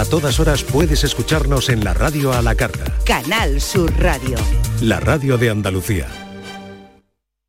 [0.00, 2.86] A todas horas puedes escucharnos en la radio a la carta.
[3.04, 4.38] Canal Sur Radio.
[4.80, 6.08] La radio de Andalucía.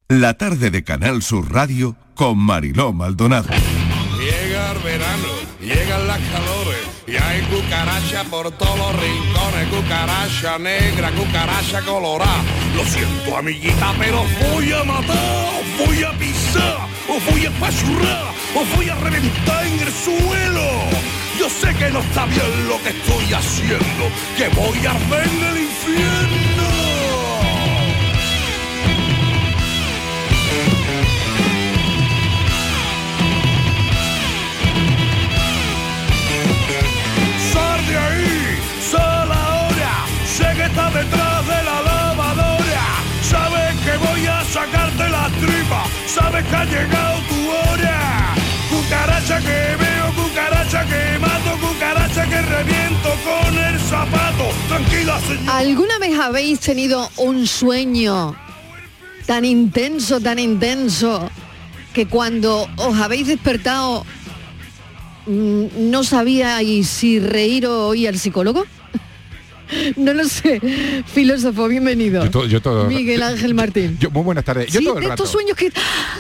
[0.09, 3.47] La tarde de Canal Sur Radio con Mariló Maldonado.
[4.19, 5.27] Llega el verano,
[5.61, 12.43] llegan las calores y hay cucaracha por todos los rincones, cucaracha negra, cucaracha colorada.
[12.75, 18.75] Lo siento amiguita, pero voy a matar, voy a pisar, o voy a pachurrar, o
[18.75, 21.10] voy a reventar en el suelo.
[21.39, 25.43] Yo sé que no está bien lo que estoy haciendo, que voy a arder en
[25.43, 26.69] el infierno.
[37.53, 38.59] Sal de ahí,
[38.91, 42.85] sal ahora, sé que estás detrás de la lavadora,
[43.23, 48.35] sabes que voy a sacarte la tripa, sabes que ha llegado tu hora.
[48.69, 49.80] Cucaracha que
[52.63, 54.43] reviento con el zapato.
[54.67, 55.57] Tranquila, señora.
[55.57, 58.35] ¿Alguna vez habéis tenido un sueño
[59.25, 61.29] tan intenso, tan intenso,
[61.93, 64.05] que cuando os habéis despertado
[65.25, 68.65] mm, no sabíais si reír o ir al psicólogo?
[69.95, 70.59] No lo sé.
[71.05, 72.25] Filósofo, bienvenido.
[72.25, 73.97] Yo todo, yo todo- Miguel Ángel Martín.
[74.01, 74.69] Yo- muy buenas tardes.
[74.69, 75.23] Yo Sí, todo el de rato.
[75.23, 75.71] estos sueños que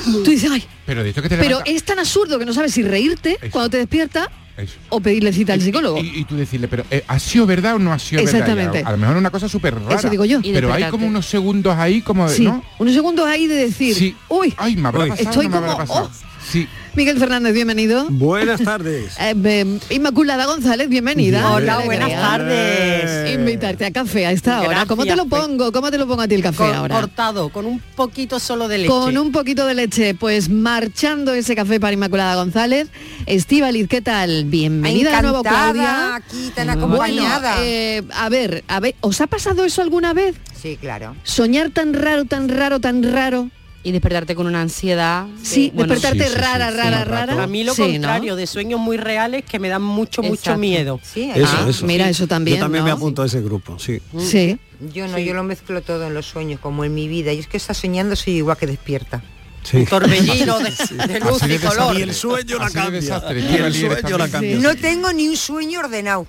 [0.05, 2.53] tú dices, ay, Pero de esto que te pero levanta- es tan absurdo que no
[2.53, 4.75] sabes si reírte cuando te despiertas Eso.
[4.89, 5.97] o pedirle cita al psicólogo.
[5.99, 8.35] Y, y tú decirle, pero eh, ¿ha sido verdad o no ha sido verdad?
[8.41, 8.79] Exactamente.
[8.81, 9.95] Y A, a lo mejor una cosa súper rara.
[9.95, 10.39] Eso digo yo.
[10.41, 12.63] Pero hay como unos segundos ahí como de, Sí, ¿no?
[12.79, 14.15] unos segundos ahí de decir, Sí.
[14.29, 15.09] uy, Ay, me habrá Uy.
[15.09, 16.09] pasado, Estoy no me habrá como, pasado.
[16.13, 16.27] oh.
[16.51, 16.67] Sí.
[16.93, 18.05] Miguel Fernández, bienvenido.
[18.09, 19.13] Buenas tardes.
[19.21, 21.51] Eh, eh, Inmaculada González, bienvenida.
[21.53, 23.33] Hola, buenas tardes.
[23.33, 24.85] Invitarte a café a esta hora.
[24.85, 25.71] ¿Cómo te lo Gracias, pongo?
[25.71, 26.95] ¿Cómo te lo pongo a ti el café Cor- ahora?
[26.95, 28.89] cortado, con un poquito solo de leche.
[28.89, 32.89] Con un poquito de leche, pues marchando ese café para Inmaculada González.
[33.25, 34.45] Estíbaliz, ¿qué tal?
[34.45, 36.15] Bienvenida de nuevo, Claudia.
[36.15, 37.55] aquí tan Bueno, acompañada.
[37.61, 40.35] eh, a ver, a ver, ¿os ha pasado eso alguna vez?
[40.61, 41.15] Sí, claro.
[41.23, 43.49] Soñar tan raro, tan raro, tan raro.
[43.83, 45.25] Y despertarte con una ansiedad.
[45.41, 47.41] Sí, bueno, despertarte rara, rara, rara.
[47.43, 47.91] A mí lo Sí, ¿no?
[47.93, 50.99] contrario, de sueños muy reales que me dan mucho, mucho miedo.
[51.01, 51.85] Sí, Eso, Ah, eso.
[51.87, 52.85] mira, eso también, Yo también ¿no?
[52.85, 53.99] me apunto a ese grupo, sí.
[54.19, 54.59] Sí.
[54.93, 57.33] yo no, yo lo mezclo todo en los sueños, como en mi vida.
[57.33, 59.23] Y es que está soñando soy igual que despierta.
[59.63, 59.83] sí.
[59.85, 60.71] Torbellino de,
[61.07, 61.97] de luz de y color.
[61.97, 62.99] Y el sueño la de cambia.
[63.35, 64.57] Y el sueño la cambia.
[64.59, 66.27] No tengo ni un sueño ordenado.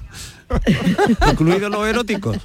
[1.31, 2.37] Incluidos los eróticos.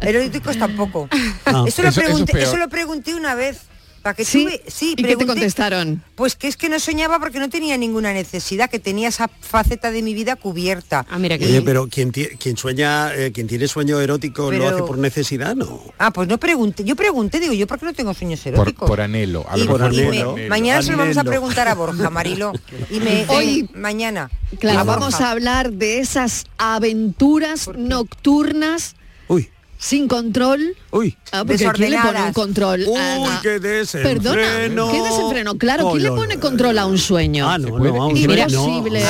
[0.00, 1.08] Eróticos tampoco.
[1.46, 3.58] Ah, eso, lo es eso lo pregunté una vez.
[4.02, 6.02] Para que Sí, tuve- sí, ¿y qué te pregunté- contestaron?
[6.14, 9.90] Pues que es que no soñaba porque no tenía ninguna necesidad, que tenía esa faceta
[9.90, 11.04] de mi vida cubierta.
[11.10, 14.68] Ah, mira que Oye, pero quien, quien sueña, eh, quien tiene sueño erótico lo Pero-
[14.68, 15.82] hace por necesidad, ¿no?
[15.98, 16.84] Ah, pues no pregunté.
[16.84, 18.88] Yo pregunté, digo, ¿yo por qué no tengo sueños Por, eróticos?
[18.88, 19.44] por anhelo.
[19.48, 20.36] A lo Y- por y me- anhelo.
[20.48, 22.52] mañana se lo vamos a preguntar a Borja, Marilo.
[22.90, 24.30] Y me Hoy- mañana.
[24.58, 28.94] Claro, a vamos a hablar de esas aventuras nocturnas
[29.28, 30.76] Uy, sin control.
[30.90, 31.16] uy.
[31.32, 32.84] Ah, porque ¿quién le pone un control?
[32.86, 34.22] Uy, a- qué desenfreno.
[34.22, 35.54] Perdona, qué desenfreno.
[35.56, 37.48] Claro, ¿quién le Oh, pone control a un sueño?
[37.48, 39.00] Ah, no, no, a un ¿Y sueño Imposible.
[39.00, 39.08] no.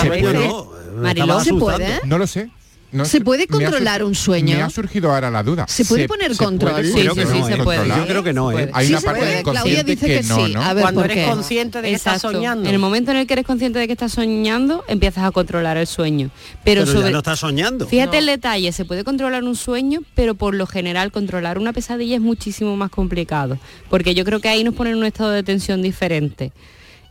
[1.43, 2.01] ¿Se puede?
[2.05, 2.51] No lo sé.
[2.91, 4.57] No ¿Se puede controlar un sueño?
[4.57, 5.67] Me ha surgido ahora la duda.
[5.69, 6.73] ¿Se puede poner control?
[6.73, 7.57] puede Sí, creo sí, que sí, no, se ¿eh?
[7.63, 7.79] puede.
[7.81, 7.99] Controlar.
[8.01, 8.71] Yo creo que no, ¿eh?
[8.73, 9.43] Hay Sí una parte puede.
[9.43, 10.55] Claudia dice que, que no, sí.
[10.55, 10.63] ¿no?
[10.63, 11.31] A ver, Cuando ¿por eres qué?
[11.31, 12.67] consciente de que estás soñando.
[12.67, 15.77] En el momento en el que eres consciente de que estás soñando, empiezas a controlar
[15.77, 16.31] el sueño.
[16.65, 17.87] Pero, Pero sobre ya no estás soñando.
[17.87, 22.17] Fíjate el detalle, se puede controlar un sueño, pero por lo general controlar una pesadilla
[22.17, 23.59] es muchísimo más complicado,
[23.91, 26.53] porque yo creo que ahí nos ponen en un estado de tensión diferente.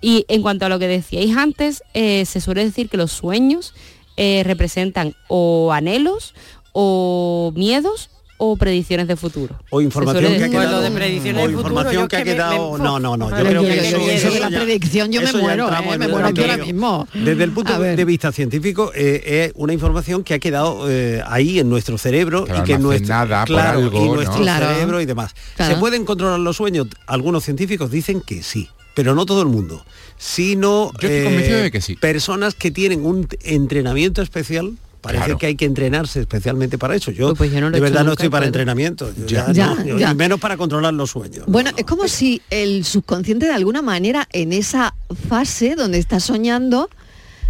[0.02, 3.74] Y en cuanto a lo que decíais antes, eh, se suele decir que los sueños
[4.18, 6.34] eh, representan o anhelos
[6.74, 9.56] o miedos o predicciones de futuro.
[9.72, 10.82] O información que ha quedado.
[10.82, 12.74] De predicciones o futuro, información yo que ha que me- quedado.
[12.78, 13.30] me- no, no, no.
[13.32, 15.98] Yo creo que eso- eso, de ya- la predicción yo me muero, ¿eh?
[15.98, 17.08] Me muero aquí ahora mismo.
[17.16, 21.58] Desde el punto de vista científico, eh, es una información que ha quedado eh, ahí
[21.58, 24.16] en nuestro cerebro Claro, y que en nuestro, por claro, algo, y ¿no?
[24.16, 24.68] nuestro Claro.
[24.68, 25.34] cerebro y demás.
[25.56, 25.74] Claro.
[25.74, 26.86] ¿Se pueden controlar los sueños?
[27.08, 29.86] Algunos científicos dicen que sí, pero no todo el mundo,
[30.18, 31.96] sino Yo estoy convencido de que sí.
[31.98, 34.74] personas que tienen un entrenamiento especial.
[35.02, 35.38] Parece Claro.
[35.38, 37.12] que hay que entrenarse especialmente para eso.
[37.12, 39.14] Yo, Pues- yo no lo de he verdad no estoy para entrenamiento.
[39.16, 39.46] Yo Ya.
[39.48, 40.12] ya Ya, no, yo- ya.
[40.12, 41.46] y menos para controlar los sueños.
[41.48, 44.96] Bueno, es como si el subconsciente de alguna manera en esa
[45.30, 46.90] fase donde está soñando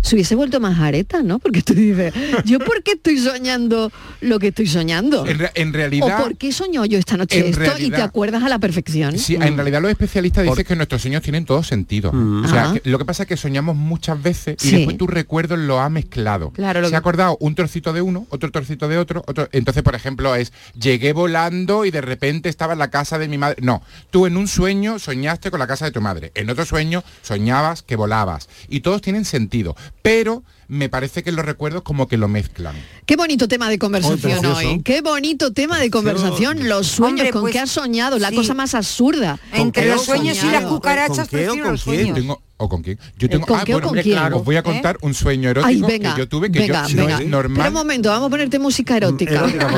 [0.02, 1.40] se hubiese vuelto más areta, ¿no?
[1.40, 2.14] Porque tú dices,
[2.46, 3.92] ¿yo por qué estoy soñando
[4.22, 5.26] lo que estoy soñando?
[5.26, 6.20] En, re- en ¿O realidad...
[6.24, 9.18] por qué soñó yo esta noche esto y te acuerdas a la perfección?
[9.18, 12.12] Sí, en realidad los especialistas dicen que nuestros sueños tienen todo sentido.
[12.12, 14.76] O sea, que lo que pasa es que soñamos muchas veces y Sí.
[14.78, 16.52] después tu recuerdo lo ha mezclado.
[16.52, 19.50] Claro, lo Se que- ha acordado un trocito de uno, otro trocito de otro, otro.
[19.52, 23.38] Entonces, por ejemplo, es llegué volando y de repente estaba en la casa de mi
[23.38, 23.58] madre.
[23.62, 26.32] No, tú en un sueño soñaste con la casa de tu madre.
[26.36, 28.48] En otro sueño soñabas que volabas.
[28.70, 29.76] Y todos tienen sentido.
[30.02, 32.76] Pero me parece que los recuerdos como que lo mezclan.
[33.06, 34.82] Qué bonito tema de conversación hoy.
[34.84, 36.68] Qué bonito tema de conversación.
[36.68, 38.36] Los sueños, Hombre, con pues, qué has soñado, la sí.
[38.36, 39.40] cosa más absurda.
[39.54, 42.16] Entre ¿Qué los sueños y las cucarachas prefiero los sueños.
[42.18, 42.98] Tengo- ¿O con quién?
[43.20, 44.18] Yo tengo, ¿Con ah, qué o bueno, con quién?
[44.34, 46.96] os voy a contar un sueño erótico Ay, venga, que yo tuve que venga, yo
[46.98, 47.22] no venga.
[47.22, 47.56] es normal.
[47.58, 49.36] Pero un momento, vamos a ponerte música erótica.
[49.36, 49.70] erótica,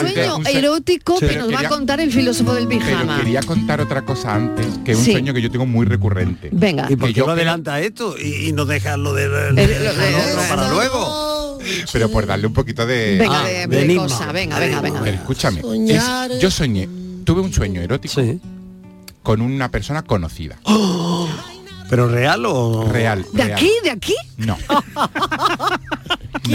[0.00, 1.26] sueño Un erótico Sí.
[1.28, 3.18] que nos va a contar el filósofo del Pero pijama.
[3.18, 5.12] quería contar otra cosa antes, que es un Sí.
[5.12, 6.48] sueño que yo tengo muy recurrente.
[6.50, 6.86] Venga.
[6.90, 9.52] ¿Y por qué yo creo- adelanta esto y, y no dejas lo de, lo de-
[9.52, 9.69] lo
[10.48, 11.58] para luego?
[11.92, 13.18] Pero por darle un poquito de...
[13.18, 14.02] Venga, Ah, de, de de enigma.
[14.04, 15.00] cosa, venga, venga, venga.
[15.02, 16.88] Pero escúchame, es- yo soñé,
[17.24, 18.22] tuve un sueño erótico
[19.22, 20.58] con una persona conocida.
[21.90, 22.88] ¿Pero real o...?
[22.90, 23.26] Real.
[23.32, 23.56] ¿De real.
[23.58, 23.70] aquí?
[23.82, 24.14] ¿De aquí?
[24.38, 24.56] No.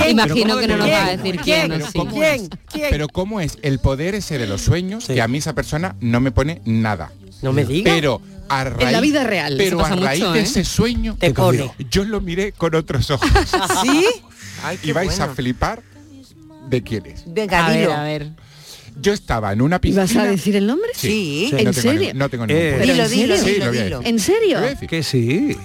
[0.10, 2.00] Imagino que no nos va a decir quién, Pero sí.
[2.00, 2.50] ¿cómo es?
[2.90, 6.20] Pero cómo es el poder ese de los sueños que a mí esa persona no
[6.22, 7.12] me pone nada.
[7.42, 7.94] No me digas.
[7.94, 9.56] Pero a raíz, la vida real.
[9.58, 10.44] Pero a raíz mucho, de ¿eh?
[10.44, 11.72] ese sueño Te pone.
[11.90, 13.30] yo lo miré con otros ojos.
[13.84, 14.06] ¿Sí?
[14.64, 15.82] Ay, y vais a flipar
[16.70, 17.24] de quién es.
[17.28, 18.30] Venga, A ver, a ver.
[19.02, 20.04] Yo estaba en una piscina.
[20.04, 20.90] ¿Vas a decir el nombre?
[20.96, 21.50] Sí.
[21.52, 22.14] no ¿En tengo serio?
[22.14, 22.94] ni- no tengo ningún Eh, problema.
[22.94, 23.54] Dilo, ¿en dilo, serio?
[23.56, 24.02] Sí, lo dilo, dilo.
[24.06, 24.60] ¿En serio?
[24.88, 25.58] Que sí.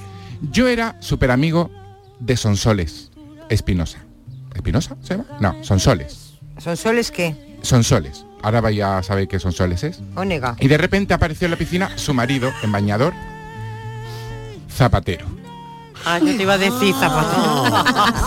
[0.50, 1.70] Yo era súper amigo
[2.18, 3.10] de Sonsoles
[3.48, 3.98] Espinosa.
[4.54, 5.26] ¿Espinosa se llama?
[5.38, 6.32] No, Sonsoles.
[6.58, 7.36] ¿Son soles qué?
[7.62, 8.24] Sonsoles.
[8.42, 10.00] Ahora vaya a saber qué Sonsoles es.
[10.16, 10.56] Onega.
[10.60, 13.12] Y de repente apareció en la piscina su marido, en bañador,
[14.72, 15.26] zapatero.
[16.06, 17.84] Ah, yo te iba a decir zapatero.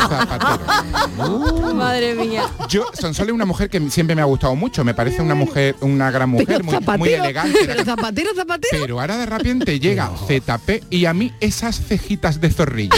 [0.08, 1.74] Zapatero.
[1.74, 2.44] Madre mía.
[2.70, 4.84] Yo, Sonsoles es una mujer que siempre me ha gustado mucho.
[4.84, 7.58] Me parece una mujer, una gran mujer, muy, elegante.
[7.66, 8.78] pero zapatero, zapatero.
[8.80, 12.96] Pero ahora de repente llega ZP y a mí esas cejitas de zorrillo.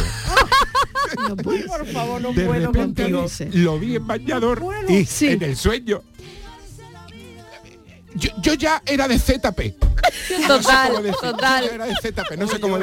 [1.30, 1.36] No.
[1.38, 3.28] Por favor, no de puedo repente contigo.
[3.54, 5.28] lo vi en bañador y Sí.
[5.28, 6.02] en el sueño.
[8.16, 9.76] Yo, yo ya era de ZP.
[10.48, 11.64] Total, cómo decir, total.
[11.64, 12.78] Yo ya era de ZP, no sé cómo.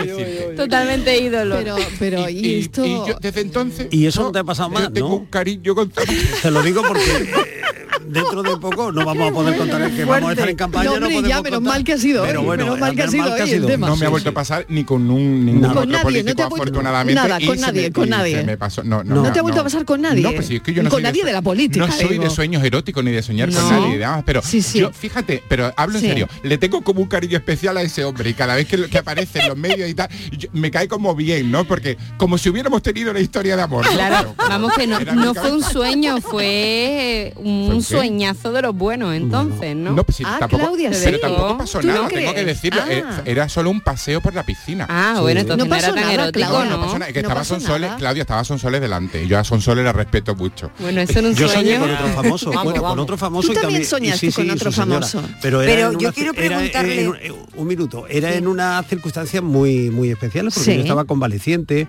[0.57, 1.57] Totalmente ídolo.
[1.57, 2.85] Pero, pero, ¿y, Y, esto?
[2.85, 5.15] y yo desde entonces ¿Y eso no te ha pasado yo más, tengo no?
[5.17, 7.31] un cariño con Te lo digo porque eh,
[8.07, 10.85] dentro de poco no vamos a poder contar el que vamos a estar en campaña.
[10.85, 11.75] No, hombre, podemos ya, menos contar.
[11.75, 13.87] mal que ha sido Pero hoy, bueno, menos mal que ha sido hoy el tema.
[13.89, 14.33] no me ha vuelto sí.
[14.33, 17.15] a pasar ni con un ningún Con otro nadie, no político te ha vuelto- afortunadamente
[17.23, 18.43] nada, con nadie, me- con nadie.
[18.45, 20.23] me pasó no, ¿No te ha vuelto a pasar con nadie?
[20.23, 22.09] no pues sí, es que yo no Con soy nadie de la política, no soy
[22.09, 22.25] digo.
[22.25, 23.89] de sueños eróticos ni de soñar con No.
[23.89, 24.81] nadie pero Sí, sí.
[24.81, 26.07] yo fíjate pero hablo Sí.
[26.07, 28.89] en serio le tengo como un cariño especial a ese hombre y cada vez que,
[28.89, 32.39] que aparece en los medios y tal yo- me cae como bien no porque como
[32.39, 33.93] si hubiéramos tenido una historia de amor ¿no?
[33.93, 38.07] Claro, vamos que no, no fue un sueño, fue un ¿Fue qué?
[38.07, 39.93] sueñazo de los buenos entonces, ¿no?
[39.93, 42.81] No, pues sí, Ah, tampoco, Claudia, pero tampoco pasó ¿Tú no nada, tengo que decirlo.
[42.89, 43.23] eh, Ah.
[43.25, 44.87] Era solo un paseo por la piscina.
[44.89, 46.71] Ah, bueno, entonces No no, era pasó tan nada, erótico, Claudia.
[46.71, 46.83] no, ¿no?
[46.85, 47.93] pasó nada, es que No estaba Sonsoles.
[47.99, 49.25] Claudia estaba Sonsoles delante.
[49.25, 50.71] y Yo a Sonsoles la respeto mucho.
[50.79, 51.81] Bueno, eso en un Yo soñé sueño.
[51.81, 54.51] con otro famoso, Vamos, bueno, con otro famoso Tú y también soñaste sí, con sí,
[54.51, 55.23] otro famoso.
[55.41, 55.63] Pero,
[55.93, 60.55] yo una- quiero preguntarle- en- en- un minuto, era en unas circunstancias muy muy especiales
[60.55, 61.87] porque yo estaba convaleciente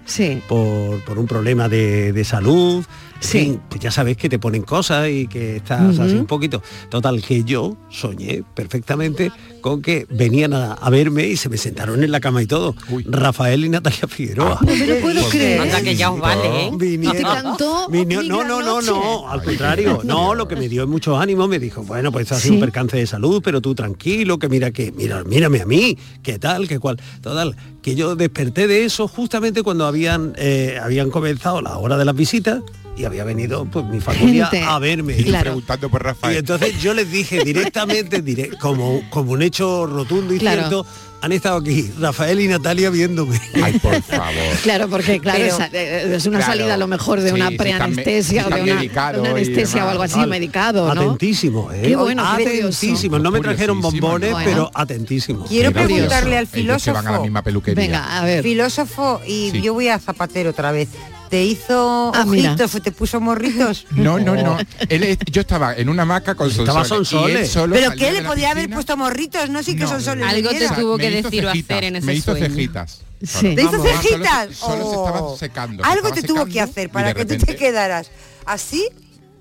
[0.48, 2.84] por, por un problema de, de salud.
[3.23, 3.39] Sí.
[3.39, 6.61] fin, pues ya sabes que te ponen cosas y que estás así un poquito.
[6.89, 9.31] Total, que yo soñé perfectamente
[9.61, 12.75] con que venían a, a verme y se me sentaron en la cama y todo.
[12.89, 13.03] Uy.
[13.07, 14.59] Rafael y Natalia Figueroa.
[14.61, 15.61] No me lo puedo creer.
[15.61, 16.71] Anda que ya os vale, ¿eh?
[16.73, 20.67] Vinieron- Y te cantó Vinieron- no, no, no, no, al contrario, no, lo que me
[20.67, 22.55] dio mucho ánimo, me dijo, bueno, pues ha sido Sí.
[22.55, 26.37] un percance de salud, pero tú tranquilo, que mira que, mira, mírame a mí, qué
[26.39, 31.62] tal, qué cual, total, que yo desperté de eso justamente cuando habían, eh, habían comenzado
[31.62, 32.62] la hora de las visitas
[32.97, 34.65] y había venido pues mi familia Gente.
[34.65, 35.18] a verme.
[35.19, 35.51] Y Claro.
[35.51, 36.37] preguntando por Y Rafael.
[36.37, 40.59] entonces yo les dije directamente, dire- como, como un hecho rotundo y Claro.
[40.61, 40.85] cierto,
[41.23, 43.39] han estado aquí Rafael y Natalia viéndome.
[43.63, 44.33] Ay, por favor.
[44.61, 46.51] Claro, porque claro, Pero- eh, es una Claro.
[46.53, 49.85] salida a lo mejor de Sí, una preanestesia sí, o de una, de una anestesia
[49.85, 51.01] o algo así, medicado, ¿no?
[51.01, 51.81] Atentísimo, ¿eh?
[51.83, 53.19] Qué bueno, qué atentísimo.
[53.19, 55.45] No me trajeron bombones, pero atentísimo.
[55.45, 57.23] Quiero Qué preguntarle al Ellos que van a la filósofo.
[57.23, 57.81] misma peluquería.
[57.83, 58.44] Venga, a ver.
[58.44, 59.61] Filósofo, y Sí.
[59.61, 60.89] yo voy a Zapatero otra vez.
[61.33, 63.87] ¿Te hizo Ah, ojitos o te puso morritos?
[63.95, 64.56] No, no, no.
[64.90, 67.49] Él yo estaba en una hamaca con Estaba Sonsoles.
[67.49, 67.49] Sonsoles.
[67.49, 69.49] solo ¿Pero de ¿Le podía haber puesto morritos?
[69.49, 69.90] No, sí que No.
[69.90, 72.45] son solo Algo te tuvo que decir o hacer en ese Me hizo sueño.
[72.54, 73.02] cejitas.
[73.23, 73.56] Sí.
[73.56, 74.56] ¿Te hizo solo cejitas?
[74.56, 75.07] Solo, se Oh.
[75.07, 75.83] estaba secando.
[75.85, 78.11] Algo te tuvo que hacer para que tú te quedaras
[78.45, 78.87] así,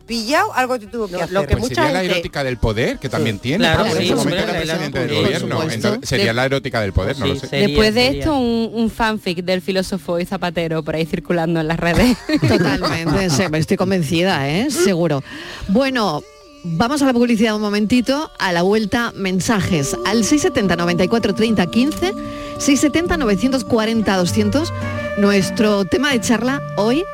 [0.02, 1.32] pillado, algo te tuvo que Lo- hacer.
[1.32, 4.04] lo que Pues mucha sería la gente- erótica del poder, que también tiene, claro, sí,
[4.04, 5.72] ese momento era la presidente del erótica, gobierno.
[5.72, 7.46] Entonces, sería la erótica del poder, no Sí, lo sé.
[7.48, 8.18] sería, Después de sería.
[8.20, 12.16] esto, un, un fanfic del filósofo y zapatero por ahí circulando en las redes.
[12.48, 14.70] Totalmente, sí, estoy convencida, ¿eh?
[14.70, 15.22] seguro.
[15.68, 16.22] Bueno,
[16.64, 22.12] vamos a la publicidad un momentito, a la vuelta mensajes al 670 94 30 15,
[22.58, 24.72] 670 940 200.
[25.18, 27.04] Nuestro tema de charla hoy,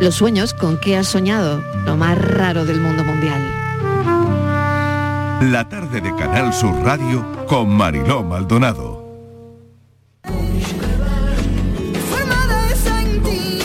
[0.00, 3.40] los sueños con qué has soñado, lo más raro del mundo mundial.
[5.50, 9.04] La tarde de Canal Sur Radio con Mariló Maldonado.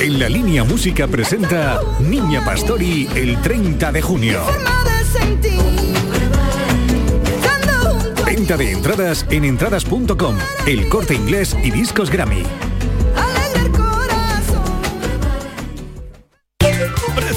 [0.02, 4.42] En la línea música presenta Niña Pastori el 30 de junio.
[8.26, 12.44] Venta de entradas en entradas.com, el corte inglés y discos Grammy.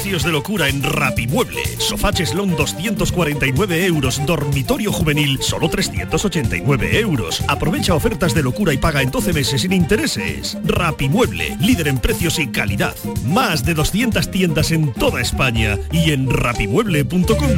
[0.03, 1.63] Precios de locura en Rapimueble.
[1.77, 4.19] Sofá Cheslón 249 euros.
[4.25, 7.41] Dormitorio juvenil solo 389 euros.
[7.47, 10.57] Aprovecha ofertas de locura y paga en 12 meses sin intereses.
[10.65, 12.93] Rapimueble, líder en precios y calidad.
[13.27, 17.51] Más de 200 tiendas en toda España y en rapimueble.com.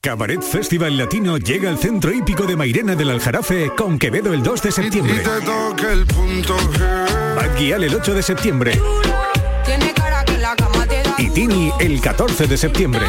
[0.00, 4.62] Cabaret Festival Latino llega al centro hípico de Mairena del Aljarafe con Quevedo el 2
[4.62, 5.24] de septiembre.
[7.34, 8.80] Bad el 8 de septiembre.
[11.18, 13.06] Y Tini el 14 de septiembre.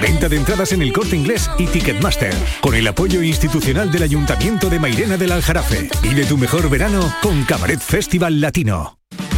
[0.00, 4.70] Venta de entradas en el corte inglés y Ticketmaster, con el apoyo institucional del Ayuntamiento
[4.70, 5.88] de Mairena del Aljarafe.
[6.02, 8.97] Vive tu mejor verano con Cabaret Festival Latino.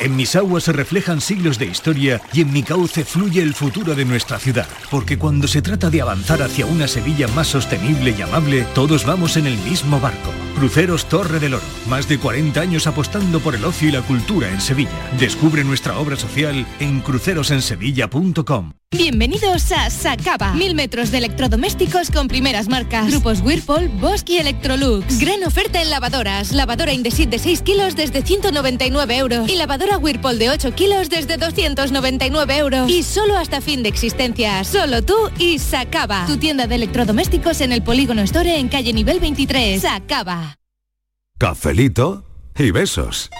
[0.00, 3.94] En mis aguas se reflejan siglos de historia y en mi cauce fluye el futuro
[3.94, 4.68] de nuestra ciudad.
[4.90, 9.36] Porque cuando se trata de avanzar hacia una Sevilla más sostenible y amable, todos vamos
[9.36, 10.32] en el mismo barco.
[10.58, 11.64] Cruceros Torre del Oro.
[11.86, 14.90] Más de 40 años apostando por el ocio y la cultura en Sevilla.
[15.16, 18.72] Descubre nuestra obra social en crucerosensevilla.com.
[18.90, 20.54] Bienvenidos a Sacaba.
[20.54, 23.10] Mil metros de electrodomésticos con primeras marcas.
[23.10, 25.18] Grupos Whirlpool, Bosch y Electrolux.
[25.20, 26.52] Gran oferta en lavadoras.
[26.52, 29.48] Lavadora Indesit de 6 kilos desde 199 euros.
[29.48, 32.90] Y lavadora Whirlpool de 8 kilos desde 299 euros.
[32.90, 34.64] Y solo hasta fin de existencia.
[34.64, 36.24] Solo tú y Sacaba.
[36.26, 39.82] Tu tienda de electrodomésticos en el Polígono Store en calle nivel 23.
[39.82, 40.47] Sacaba.
[41.38, 42.24] Cafelito
[42.56, 43.30] y besos.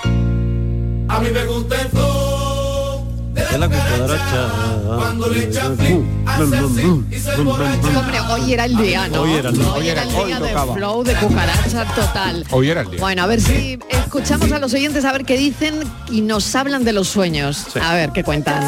[1.08, 4.50] A mí me gusta el flow de la cucaracha.
[4.86, 7.98] Cuando le echan se emborracha.
[7.98, 9.22] Hombre, hoy era el día, ¿no?
[9.22, 9.72] Hoy era el día.
[9.72, 10.74] Hoy era el Hoy día de tocaba.
[10.74, 12.46] flow, de cucaracha total.
[12.52, 13.00] Hoy era el día.
[13.00, 16.84] Bueno, a ver si escuchamos a los oyentes a ver qué dicen y nos hablan
[16.84, 17.66] de los sueños.
[17.82, 18.62] A ver qué cuentan.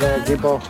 [0.00, 0.60] tardes, equipo.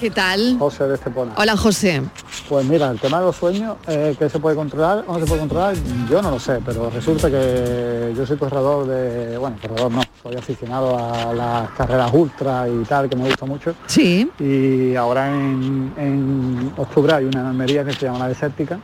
[0.00, 0.56] ¿Qué tal?
[0.58, 1.32] José de Estepona.
[1.36, 2.02] Hola, José.
[2.48, 5.26] Pues mira, el tema de los sueños, eh, ¿qué se puede controlar o no se
[5.26, 5.76] puede controlar?
[6.08, 10.36] Yo no lo sé, pero resulta que yo soy corredor de, bueno, corredor no, soy
[10.36, 13.74] aficionado a las carreras ultra y tal, que me gusta mucho.
[13.86, 14.30] Sí.
[14.38, 18.78] Y ahora en, en octubre hay una Almería que se llama la desértica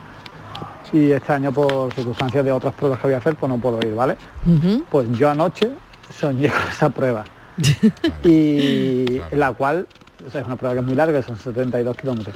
[0.93, 3.79] y este año por circunstancias de otras pruebas que voy a hacer, pues no puedo
[3.85, 4.17] ir, ¿vale?
[4.89, 5.71] Pues yo anoche
[6.17, 7.25] soñé con esa prueba.
[8.23, 9.87] y la cual,
[10.27, 12.35] o sea, es una prueba que es muy larga, son 72 kilómetros.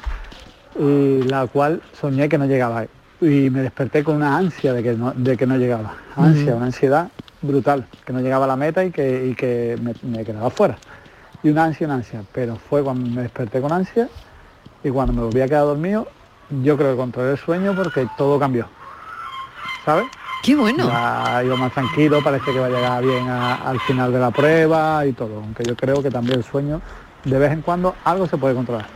[0.80, 2.86] Y la cual soñé que no llegaba.
[3.20, 5.94] Y me desperté con una ansia de que no, de que no llegaba.
[6.16, 7.10] Ansia, una ansiedad
[7.42, 10.78] brutal, que no llegaba a la meta y que, y que me, me quedaba fuera.
[11.44, 12.22] Y una ansia, una ansia.
[12.34, 14.08] Pero fue cuando me desperté con ansia
[14.84, 16.08] y cuando me volví a quedar dormido,
[16.64, 18.68] yo creo que controlé el sueño porque todo cambió.
[19.86, 20.08] ¿Sabes?
[20.42, 20.86] Qué bueno.
[20.88, 24.32] Ya iba más tranquilo, parece que va a llegar bien a- al final de la
[24.32, 25.38] prueba y todo.
[25.38, 26.82] Aunque yo creo que también el sueño,
[27.26, 28.88] de vez en cuando, algo se puede controlar.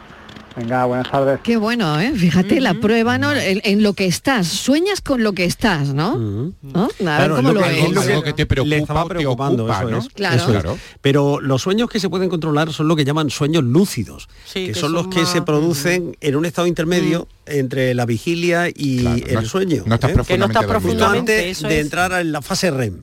[0.58, 1.42] Venga, buenas tardes.
[1.44, 2.14] Qué bueno, ¿eh?
[2.16, 3.34] Fíjate la prueba, ¿no?
[3.34, 4.48] En, en lo que estás.
[4.48, 6.16] Sueñas con lo que estás, ¿no?
[6.62, 6.84] ¿No?
[6.84, 7.84] A ver Claro, cómo es lo, lo que- ves.
[7.84, 9.98] es lo que Algo que te preocupa le estaba o te preocupando, ocupa, eso ¿no?
[9.98, 10.36] es, Claro.
[10.38, 10.52] eso es.
[10.52, 10.78] Claro.
[11.02, 14.72] Pero los sueños que se pueden controlar son lo que llaman sueños lúcidos, Sí, que,
[14.72, 19.34] que son los que se producen en un estado intermedio entre la vigilia y el
[19.34, 19.84] no- sueño.
[19.86, 20.14] no estás ¿eh?
[20.14, 23.02] profundamente Que no antes de entrar en la fase REM.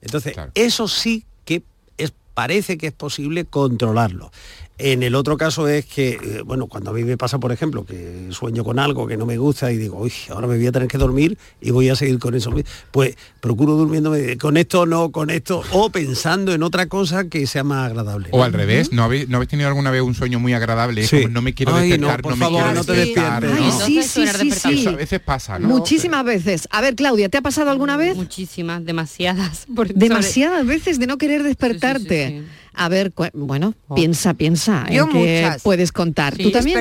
[0.00, 1.62] Entonces, eso sí que
[1.98, 4.30] es, parece que es posible controlarlo.
[4.76, 7.84] En el otro caso es que, eh, bueno, cuando a mí me pasa, por ejemplo,
[7.84, 10.72] que sueño con algo que no me gusta y digo, uy, ahora me voy a
[10.72, 12.52] tener que dormir y voy a seguir con eso,
[12.90, 17.62] pues procuro durmiéndome con esto, no, con esto, o pensando en otra cosa que sea
[17.62, 18.30] más agradable.
[18.32, 21.06] O al revés, ¿no habéis, ¿no habéis tenido alguna vez un sueño muy agradable?
[21.06, 21.18] Sí.
[21.22, 23.42] Como, no me quiero Ay, no, despertar, por no, me favor, quiero no te despertar.
[23.44, 23.74] despiertes.
[23.78, 23.84] ¿no?
[23.84, 24.80] Ay, sí, sí, sí, sí.
[24.80, 25.68] Eso a veces pasa, ¿no?
[25.68, 26.66] Muchísimas veces.
[26.72, 28.16] A ver, Claudia, ¿te ha pasado alguna vez?
[28.16, 29.66] Muchísimas, demasiadas.
[29.72, 32.42] Por- Demasiadas veces de no querer despertarte.
[32.76, 36.36] A ver, bueno, piensa, piensa Yo en qué puedes contar.
[36.36, 36.80] Tú también,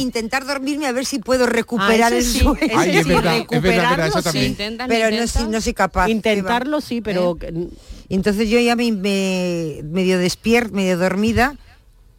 [0.00, 2.58] intentar dormirme a ver si puedo recuperar Ah, el ese sí, sueño.
[2.60, 4.56] ese Ay, es sí, verdad, es verdad, recuperarlo sí.
[4.88, 6.08] Pero no, soy- no soy capaz.
[6.08, 7.36] Intentarlo sí, pero
[8.08, 11.56] Entonces yo ya me, me- medio despierta, medio dormida,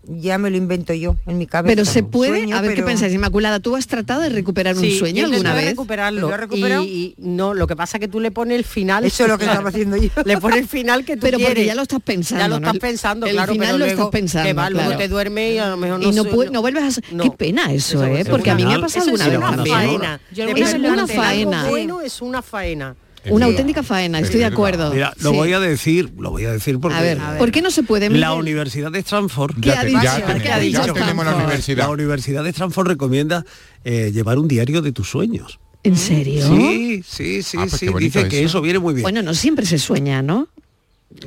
[0.08, 1.72] ya me lo invento yo en mi cabeza.
[1.76, 4.90] Pero se puede, sueño, a ver qué pensáis, Inmaculada, ¿tú has tratado de recuperar un
[4.92, 5.66] sueño yo alguna vez?
[5.66, 6.30] recuperarlo.
[6.30, 6.84] ¿Lo?
[6.84, 9.04] Y, y no, lo que pasa es que tú le pones el final.
[9.06, 10.10] Eso es lo que estaba haciendo yo.
[10.26, 11.66] Le pones el final que tú Pero porque quieres.
[11.68, 12.68] ya lo estás pensando, Ya lo ¿no?
[12.68, 15.02] estás El- pensando, el claro, final pero lo luego, estás pensando, Que va, luego claro.
[15.02, 17.02] te duermes y a lo mejor no y no, puede- no vuelves a...
[17.02, 18.26] Qué pena eso, ¿eh?
[18.26, 19.76] Porque a mí me ha pasado es alguna vez una también.
[19.76, 20.20] faena.
[20.36, 21.68] Me una faena.
[21.70, 22.96] bueno es una faena.
[23.30, 24.94] Una auténtica faena, estoy de acuerdo.
[24.94, 25.36] Mira, lo Sí.
[25.36, 28.10] voy a decir, lo voy a decir porque A ver, ¿por qué no se puede?
[28.10, 28.40] la Miguel?
[28.42, 30.00] Universidad de Stanford ¿Qué ha dicho?
[30.42, 31.78] ¿Qué ha dicho Stanford?
[31.78, 33.46] La Universidad de Stanford recomienda
[33.84, 35.60] eh, llevar un diario de tus sueños.
[35.84, 36.48] ¿En serio?
[36.48, 37.86] Sí, sí, sí, Ah, pues sí.
[37.86, 38.60] qué bonito Dice que eso.
[38.62, 39.04] viene muy bien.
[39.04, 40.48] Bueno, no siempre se sueña, ¿no?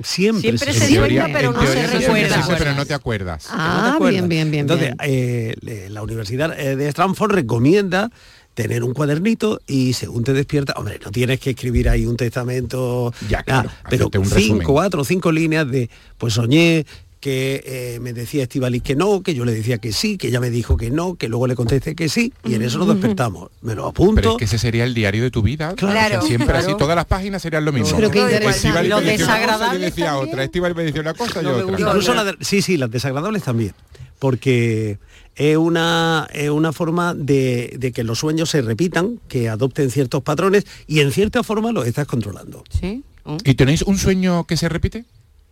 [0.03, 1.23] siempre, Siempre se, se sueña.
[1.23, 2.45] sueña, pero no se recuerda.
[2.59, 3.45] pero no te acuerdas.
[3.47, 4.11] que no te Ah, acuerdas.
[4.13, 5.57] bien, bien, bien, Entonces, bien.
[5.65, 8.11] eh, la Universidad eh, de Stanford recomienda
[8.59, 13.15] tener un cuadernito y según te despiertas, hombre, no tienes que escribir ahí un testamento,
[13.29, 14.67] Ya, claro, nada, pero un cinco, resumen.
[14.67, 15.89] cuatro, cinco líneas de,
[16.19, 16.85] pues soñé
[17.21, 20.41] que eh, me decía Estivaliz que no, que yo le decía que sí, que ella
[20.41, 23.51] me dijo que no, que luego le contesté que sí, y en eso nos despertamos.
[23.63, 24.15] Me lo apunto.
[24.17, 25.75] Pero es que ese sería el diario de tu vida.
[25.77, 26.17] Claro.
[26.19, 26.67] O sea, siempre Claro.
[26.67, 27.97] así, todas las páginas serían lo mismo.
[27.97, 30.43] Pero qué Lo yo desagradable decía otra.
[30.43, 31.79] Estíbaliz me decía una cosa y otra.
[31.81, 33.73] Incluso la de- sí, sí, las desagradables también,
[34.19, 34.99] porque
[35.39, 40.23] es una, es una forma de, de que los sueños se repitan, que adopten ciertos
[40.23, 42.65] patrones y en cierta forma los estás controlando.
[42.69, 43.05] Sí.
[43.45, 45.05] ¿Y tenéis un sueño que se repite?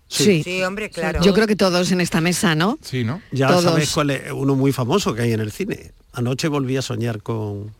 [0.09, 0.43] Sí.
[0.43, 1.21] Sí, hombre, claro.
[1.23, 2.79] Yo creo que todos en esta mesa, ¿no?
[2.83, 3.21] Sí, ¿no?
[3.33, 3.65] Ya Todos.
[3.65, 5.93] sabes cuál es uno muy famoso que hay en el cine.
[6.13, 7.73] Anoche volví a soñar con...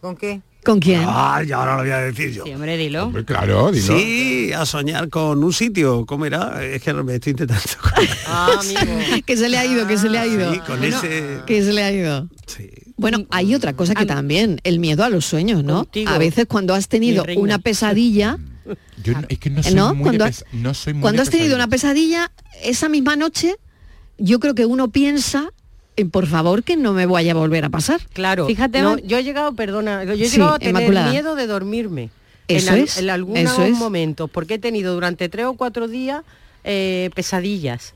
[0.00, 0.40] ¿Con qué?
[0.64, 1.02] ¿Con quién?
[1.04, 2.44] Ah, ya ahora lo voy a decir yo.
[2.44, 3.12] Sí, hombre, dilo.
[3.26, 3.98] claro, dilo.
[3.98, 6.06] Sí, a soñar con un sitio.
[6.06, 6.64] ¿Cómo era?
[6.64, 7.62] Es que me estoy intentando...
[8.26, 8.60] Ah,
[9.26, 10.52] que se le ha ido, que se le ha ido.
[10.52, 12.28] Sí, con Bueno, ese- Que se le ha ido.
[12.96, 15.80] Bueno, hay otra cosa que también, el miedo a los sueños, ¿no?
[15.84, 18.38] Contigo, A veces cuando has tenido una pesadilla,
[19.02, 19.94] Yo no- es que no soy ¿no?
[19.94, 23.56] muy Cuando de no soy muy cuando de has tenido una pesadilla, esa misma noche,
[24.18, 25.50] yo creo que uno piensa, eh,
[26.10, 28.00] por favor, que no me vaya a volver a pasar.
[28.12, 28.46] Claro.
[28.46, 31.10] Fíjate, no, yo he llegado, perdona, yo he Sí, llegado a tener Inmaculada.
[31.12, 32.10] miedo de dormirme.
[32.48, 36.22] Eso en, al- es, en algunos momentos, porque he tenido durante tres o cuatro días
[36.64, 37.94] eh, pesadillas.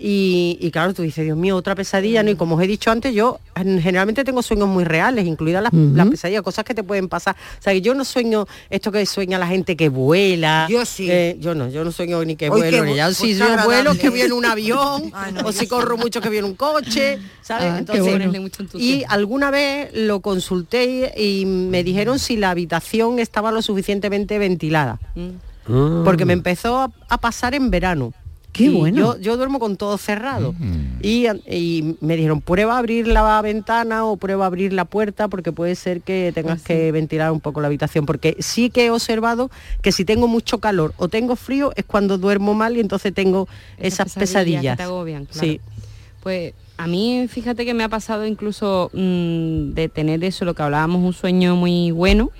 [0.00, 2.30] Y, y claro, tú dices, Dios mío, otra pesadilla, ¿no?
[2.30, 6.06] Y como os he dicho antes, yo generalmente tengo sueños muy reales, incluidas las, las
[6.06, 7.34] pesadillas, cosas que te pueden pasar.
[7.58, 10.68] O sea, que yo no sueño esto que sueña la gente que vuela.
[10.70, 11.10] Yo sí.
[11.10, 13.06] eh, yo no, yo no sueño ni que Uy, vuelo, qué ni bu- ya.
[13.06, 15.66] pues Si yo vuelo, que viene un avión, Ah, no, o si sí.
[15.66, 17.72] corro mucho, que viene un coche, ¿sabes?
[17.72, 18.24] Ah, Entonces, bueno.
[18.36, 18.78] Entusiasmo.
[18.78, 25.00] y alguna vez lo consulté y me dijeron si la habitación estaba lo suficientemente ventilada.
[25.16, 26.04] Mm.
[26.04, 28.12] Porque me empezó a, a pasar en verano.
[28.58, 28.98] Qué Y bueno.
[28.98, 30.52] Yo, yo duermo con todo cerrado.
[31.00, 35.28] Y, y me dijeron, prueba a abrir la ventana o prueba a abrir la puerta
[35.28, 38.04] porque puede ser que tengas que ventilar un poco la habitación.
[38.04, 39.48] Porque sí que he observado
[39.80, 43.46] que si tengo mucho calor o tengo frío es cuando duermo mal y entonces tengo
[43.78, 44.76] esas, que pesadillas.
[44.76, 45.40] te agobian, claro.
[45.40, 45.60] Sí.
[46.20, 50.62] Pues a mí, fíjate que me ha pasado incluso mm, de tener eso, lo que
[50.62, 52.32] hablábamos, un sueño muy bueno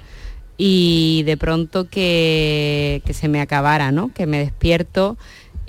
[0.56, 4.12] y de pronto que, que se me acabara, ¿no?
[4.12, 5.16] Que me despierto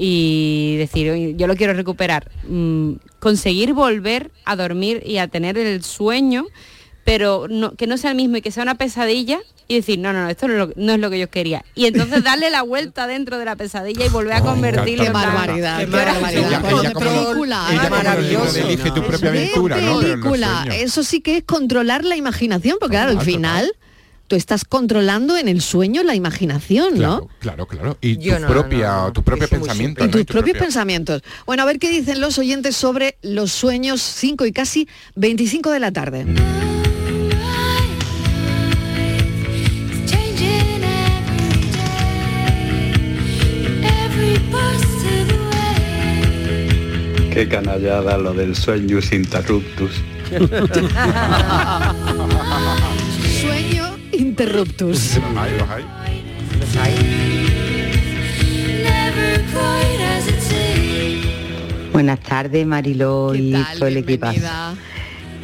[0.01, 2.31] y decir, "Oye, yo lo quiero recuperar.
[2.47, 6.45] Mm, conseguir volver a dormir y a tener el sueño,
[7.03, 10.13] pero no, que no sea el mismo y que sea una pesadilla y decir, no,
[10.13, 11.63] no, no, esto no es, lo, no es lo que yo quería.
[11.75, 15.19] Y entonces darle la vuelta dentro de la pesadilla y volver a convertirlo en la-
[15.25, 16.61] barbaridad, Qué barbaridad.
[16.61, 17.65] película.
[17.67, 18.53] como maravilloso.
[19.69, 20.65] película.
[20.75, 23.71] Eso sí que es controlar la imaginación, porque claro, al Total, final
[24.29, 27.27] tú estás controlando en el sueño la imaginación, ¿no?
[27.39, 27.97] Claro, claro, claro.
[27.99, 29.13] Y Yo tu no, no, propia, no, no.
[29.13, 30.05] tu propio pensamiento.
[30.05, 31.21] Y tus tu propios propio- pensamientos.
[31.45, 35.79] Bueno, a ver qué dicen los oyentes sobre los sueños 5 y casi 25 de
[35.79, 36.25] la tarde.
[47.33, 49.91] Qué canallada lo del sueños interruptus.
[54.39, 55.17] Sueño interruptus.
[55.19, 56.93] Los hay, los hay.
[61.91, 64.31] Buenas tardes, Mariló y todo el equipazo.
[64.31, 64.75] Bienvenida.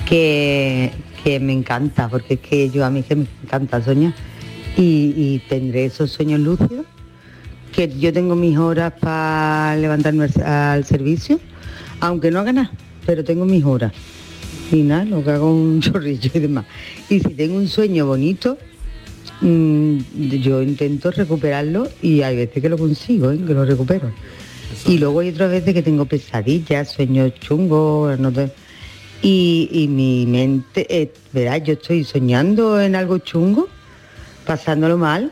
[0.05, 0.93] Que,
[1.25, 4.13] que me encanta, porque es que yo a mí que me encanta soñar.
[4.77, 6.85] Y, y tendré esos sueños lúcidos,
[7.73, 11.41] que yo tengo mis horas para levantarme al, servicio,
[11.99, 12.71] aunque no haga nada,
[13.05, 13.91] pero tengo mis horas.
[14.71, 16.63] Y nada, lo que hago un chorrillo y demás.
[17.09, 18.57] Y si tengo un sueño bonito,
[19.41, 23.39] yo intento recuperarlo y hay veces que lo consigo, ¿eh?
[23.45, 24.11] que lo recupero.
[24.87, 28.49] Y luego hay otras veces que tengo pesadillas, sueños chungos, no sé.
[29.21, 33.67] y, y mi mente, eh, verás, yo estoy soñando en algo chungo,
[34.45, 35.31] pasándolo mal,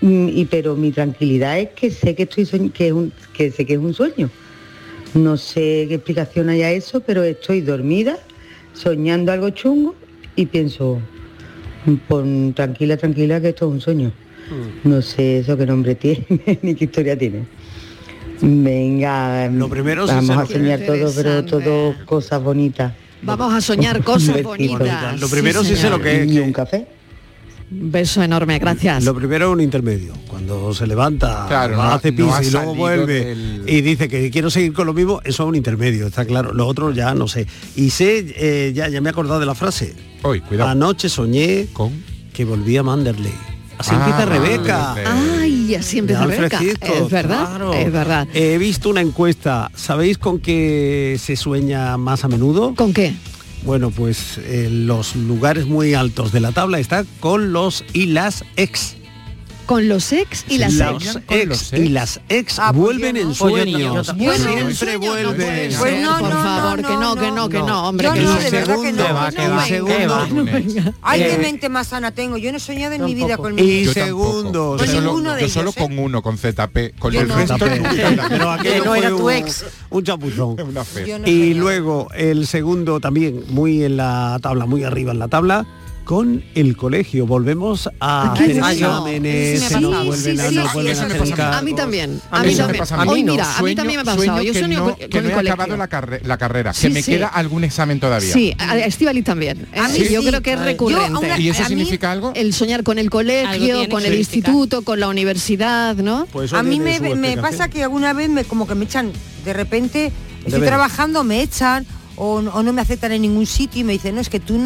[0.00, 3.50] mm, y pero mi tranquilidad es que sé que estoy soñ- que, es un, que
[3.50, 4.30] sé que es un sueño.
[5.14, 8.18] No sé qué explicación haya eso, pero estoy dormida,
[8.74, 9.94] soñando algo chungo
[10.36, 11.00] y pienso,
[12.08, 14.12] pon tranquila, tranquila, que esto es un sueño.
[14.84, 16.26] No sé eso qué nombre tiene
[16.62, 17.44] ni qué historia tiene.
[18.40, 22.92] Venga, lo primero sí vamos sé a soñar todo, pero todo cosas bonitas.
[23.22, 25.20] Vamos a soñar cosas bonitas.
[25.20, 25.98] Lo primero sí sé señor.
[25.98, 26.30] lo que es.
[26.30, 26.86] ¿Y que- un café?
[27.74, 29.04] Beso enorme, gracias.
[29.04, 30.12] Lo primero es un intermedio.
[30.28, 34.30] Cuando se levanta, Claro, va, no- hace pis y luego vuelve del- y dice que
[34.30, 36.52] quiero seguir con lo mismo, eso es un intermedio, está claro.
[36.52, 37.46] Lo otro ya no sé.
[37.76, 39.94] Y sé, eh, ya, ya me he acordado de la frase.
[40.22, 40.70] Hoy, cuidado.
[40.70, 41.68] Anoche soñé
[42.32, 43.32] que volvía a Manderley.
[43.78, 44.94] Así Ah, empieza Rebeca.
[45.40, 46.60] Ay, así empieza Rebeca.
[46.62, 47.72] Es verdad, claro.
[47.74, 48.28] es verdad.
[48.32, 49.70] He visto una encuesta.
[49.74, 52.74] ¿Sabéis con qué se sueña más a menudo?
[52.76, 53.14] ¿Con qué?
[53.64, 58.44] Bueno, pues en los lugares muy altos de la tabla está con los y las
[58.56, 58.96] ex.
[59.66, 61.18] Con los ex y las Los ex.
[61.30, 63.20] ex y las ex Ah, pues vuelven no.
[63.20, 64.76] en Pues yo no, yo sueños.
[64.78, 65.72] Siempre vuelven.
[65.78, 68.38] Pues no, por favor, que no, que no, que no, hombre, Yo que no, no.
[68.92, 69.22] no.
[69.22, 70.26] No.
[70.26, 70.92] No, venga.
[71.02, 72.36] Ay, Eh, qué mente más sana tengo.
[72.36, 74.76] Yo no he soñado en mi vida con mi Y segundo.
[74.78, 75.74] Con yo solo, ninguno de yo ellos, solo ¿eh?
[75.78, 76.94] con uno, con ZP.
[76.98, 77.36] Con Yo el no.
[77.36, 79.64] resto no era tu un- ex.
[79.90, 80.56] Un chapuzón.
[80.56, 80.84] No
[81.28, 85.66] Y luego el segundo también muy en la tabla, muy arriba en la tabla,
[86.04, 87.26] con el colegio.
[87.26, 92.20] Volvemos a hacer exámenes, se nos vuelven a, nos vuelven a hacer mí también.
[92.30, 92.78] A A mí también.
[92.78, 93.10] pasa a mí.
[93.10, 94.24] Hoy mira, a mí también me ha pasado.
[94.24, 95.52] sueño Yo que sueño no- con, que con no el he colegio.
[95.54, 97.12] acabado la, carre- la carrera, Sí, que me sí.
[97.12, 98.32] queda algún examen todavía.
[98.32, 99.66] Sí, a Estivali también.
[99.76, 100.28] A mí yo sí.
[100.28, 101.18] creo que es Yo, recurrente.
[101.18, 102.32] una- ¿Y eso significa algo?
[102.34, 106.26] El soñar con el colegio, con el instituto, con la universidad, ¿no?
[106.32, 109.12] Pues eso A mí me, pasa que alguna vez me como que me echan,
[109.44, 110.12] de repente
[110.44, 111.86] estoy trabajando, me echan
[112.16, 114.58] o, o no me aceptan en ningún sitio y me dicen, no, es que tú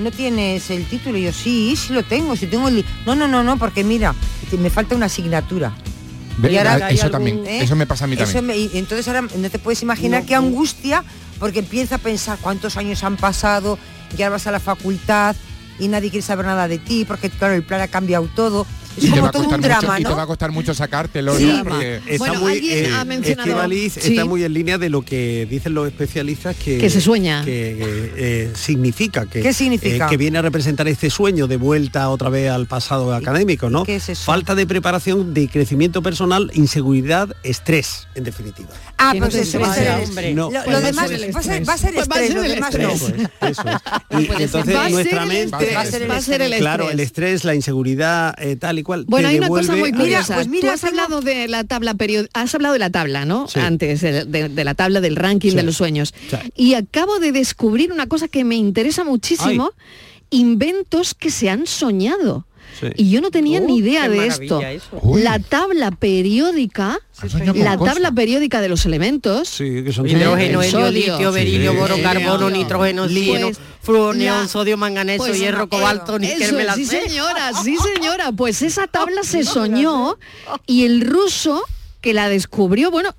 [0.00, 1.18] no tienes el título.
[1.18, 2.76] Y yo, sí, sí lo tengo, si tengo el...
[2.76, 2.84] li-".
[3.06, 4.14] No, no, no, no, porque mira,
[4.50, 5.72] que me falta una asignatura.
[6.42, 7.62] Y ahora eso hay también, ¿eh?
[7.62, 8.46] eso me pasa a mí Eso también.
[8.46, 11.04] me- y entonces ahora no te puedes imaginar No, qué angustia,
[11.38, 13.78] porque empieza a pensar cuántos años han pasado,
[14.16, 15.36] ya vas a la facultad
[15.78, 18.66] y nadie quiere saber nada de ti, porque claro, el plan ha cambiado todo.
[18.96, 20.16] Es Y te, va a todo costar un drama, mucho, y te ¿no?
[20.16, 21.62] va a costar mucho sacártelo, Sí, ¿no?
[21.64, 24.10] Porque- Está Bueno, muy, alguien eh, ha mencionado- Estíbaliz Sí.
[24.12, 27.44] está muy en línea de lo que dicen los especialistas que, Que se sueña.
[27.44, 27.76] que
[28.16, 30.06] eh, significa que ¿Qué significa?
[30.06, 33.84] eh, que viene a representar este sueño de vuelta otra vez al pasado académico, ¿no?
[33.84, 34.24] qué es eso?
[34.24, 38.68] Falta de preparación, de crecimiento personal, inseguridad, estrés, en definitiva.
[38.98, 40.34] Ah, no pues eso va a ser el- hombre.
[40.34, 41.68] No, Lo, pues demás va a ser, estrés.
[41.68, 42.86] va a ser estrés, lo demás estrés.
[42.86, 42.92] no.
[42.94, 43.76] Eso es, eso es.
[44.38, 45.76] Y entonces nuestra mente estrés,
[46.10, 46.94] Va a ser el el claro, estrés.
[46.94, 49.04] el estrés, la inseguridad, eh, tal y cual.
[49.06, 50.34] Bueno, hay una cosa muy curiosa.
[50.34, 51.96] pues mira, has hablado de la tabla
[52.32, 53.48] has hablado de la tabla, ¿no?
[53.48, 53.60] Sí.
[53.60, 55.56] Antes, de, la tabla del ranking Sí.
[55.56, 56.14] de los sueños.
[56.28, 56.36] Sí.
[56.56, 59.72] Y acabo de descubrir una cosa que me interesa muchísimo,
[60.30, 62.46] inventos que se han soñado.
[62.78, 62.86] Sí.
[62.96, 64.60] Y yo no tenía Oh, ni idea de esto.
[64.60, 65.00] eso.
[65.16, 70.68] La tabla periódica, con la tabla periódica de los elementos, Sí, que son Hidrógeno, El
[70.68, 70.90] helio, sodio.
[70.90, 71.76] litio, berilio, Sí.
[71.76, 72.02] boro, Sí.
[72.02, 72.54] carbono, Sí.
[72.54, 73.50] nitrógeno, Pues, oxígeno,
[73.82, 77.02] flúor, neón, la- sodio, manganeso, pues, hierro, cobalto, níquel, eso me es, la sí sé.
[77.08, 80.16] señora, sí señora, pues esa tabla se soñó
[80.66, 81.62] y el ruso
[82.00, 83.14] que la descubrió, bueno,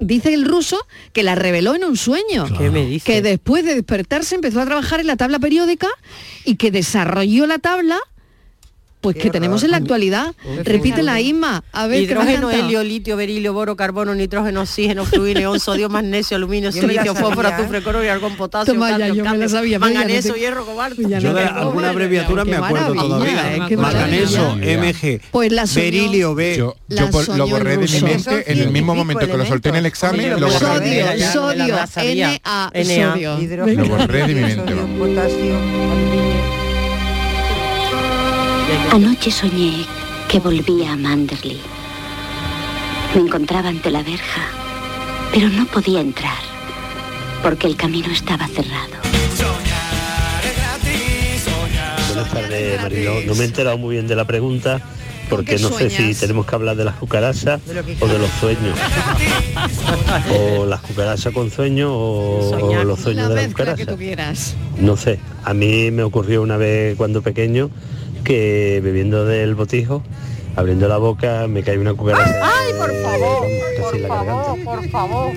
[0.00, 0.78] dice el ruso
[1.12, 2.46] que la reveló en un sueño.
[2.56, 3.04] ¿Qué me dice?
[3.04, 5.88] Que después de despertarse empezó a trabajar en la tabla periódica
[6.46, 7.98] y que desarrolló la tabla
[9.02, 10.34] pues que tenemos en la actualidad.
[10.64, 11.64] Repítela, Isma.
[11.72, 16.70] A ver, Hidrógeno, helio, litio, berilio, boro, carbono, nitrógeno, oxígeno, fluido, neón, sodio, magnesio, aluminio,
[16.70, 17.52] la silicio, fósforo, ¿eh?
[17.52, 21.02] azufre, cloro y argón, potasio, Toma ya, cadmio, yo me la sabía, manganeso, hierro, cobalto.
[21.02, 23.56] Yo de alguna abreviatura me acuerdo todavía.
[23.56, 24.54] eh, maravilla.
[24.54, 26.56] MG, Pues la berilio B.
[26.56, 29.76] Yo, La lo borré de mi mente en el mismo momento que lo solté en
[29.76, 30.62] el examen, elementos.
[30.62, 31.76] lo borré de mi Sodio, sodio, la.
[32.44, 33.12] Na, Na.
[33.12, 33.38] sodio.
[33.66, 34.74] Lo borré de mi mente,
[38.90, 39.84] Anoche soñé
[40.28, 41.60] que volvía a Manderley.
[43.14, 44.42] Me encontraba ante la verja,
[45.32, 46.52] pero no podía entrar
[47.42, 48.92] porque el camino estaba cerrado.
[52.08, 53.20] Buenas tardes, Mariló.
[53.26, 54.80] No me he enterado muy bien de la pregunta,
[55.28, 57.60] porque no sé si tenemos que hablar de las cucarachas
[58.00, 58.78] o de los sueños.
[60.38, 64.54] o las cucarachas con sueños o, o los sueños La de las cucarachas.
[64.78, 67.70] No sé, a mí me ocurrió una vez cuando pequeño
[68.22, 70.02] que bebiendo del botijo,
[70.56, 72.34] abriendo la boca, me cae una cucaracha.
[72.42, 74.64] Ay, por favor, casi en la garganta.
[74.64, 75.32] por favor.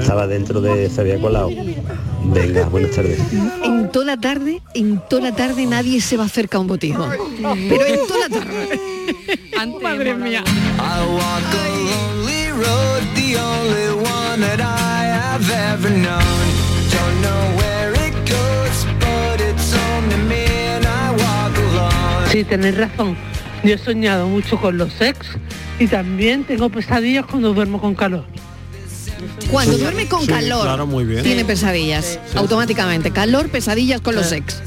[0.00, 1.50] Estaba dentro de, se había colado.
[2.24, 3.18] Venga, buenas tardes.
[3.64, 6.66] En toda la tarde, en toda la tarde nadie se va a acercar a un
[6.68, 7.06] botijo.
[7.68, 8.80] Pero en toda la tarde.
[9.82, 10.44] Madre mía.
[22.30, 23.16] Sí, tenés razón.
[23.64, 25.26] Yo he soñado mucho con los ex
[25.78, 28.24] y también tengo pesadillas cuando duermo con calor.
[29.50, 31.22] Cuando Sí, duerme con sí, calor, claro, muy bien.
[31.22, 32.18] tiene pesadillas.
[32.36, 33.10] Automáticamente.
[33.10, 34.60] Calor, pesadillas con los ex.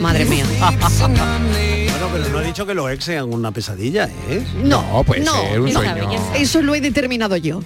[0.00, 0.44] Madre mía.
[0.60, 4.44] bueno, pero no he dicho que los ex sean una pesadilla, ¿eh?
[4.62, 5.72] No, no, un no.
[5.72, 6.10] sueño.
[6.36, 7.62] Eso lo he determinado yo.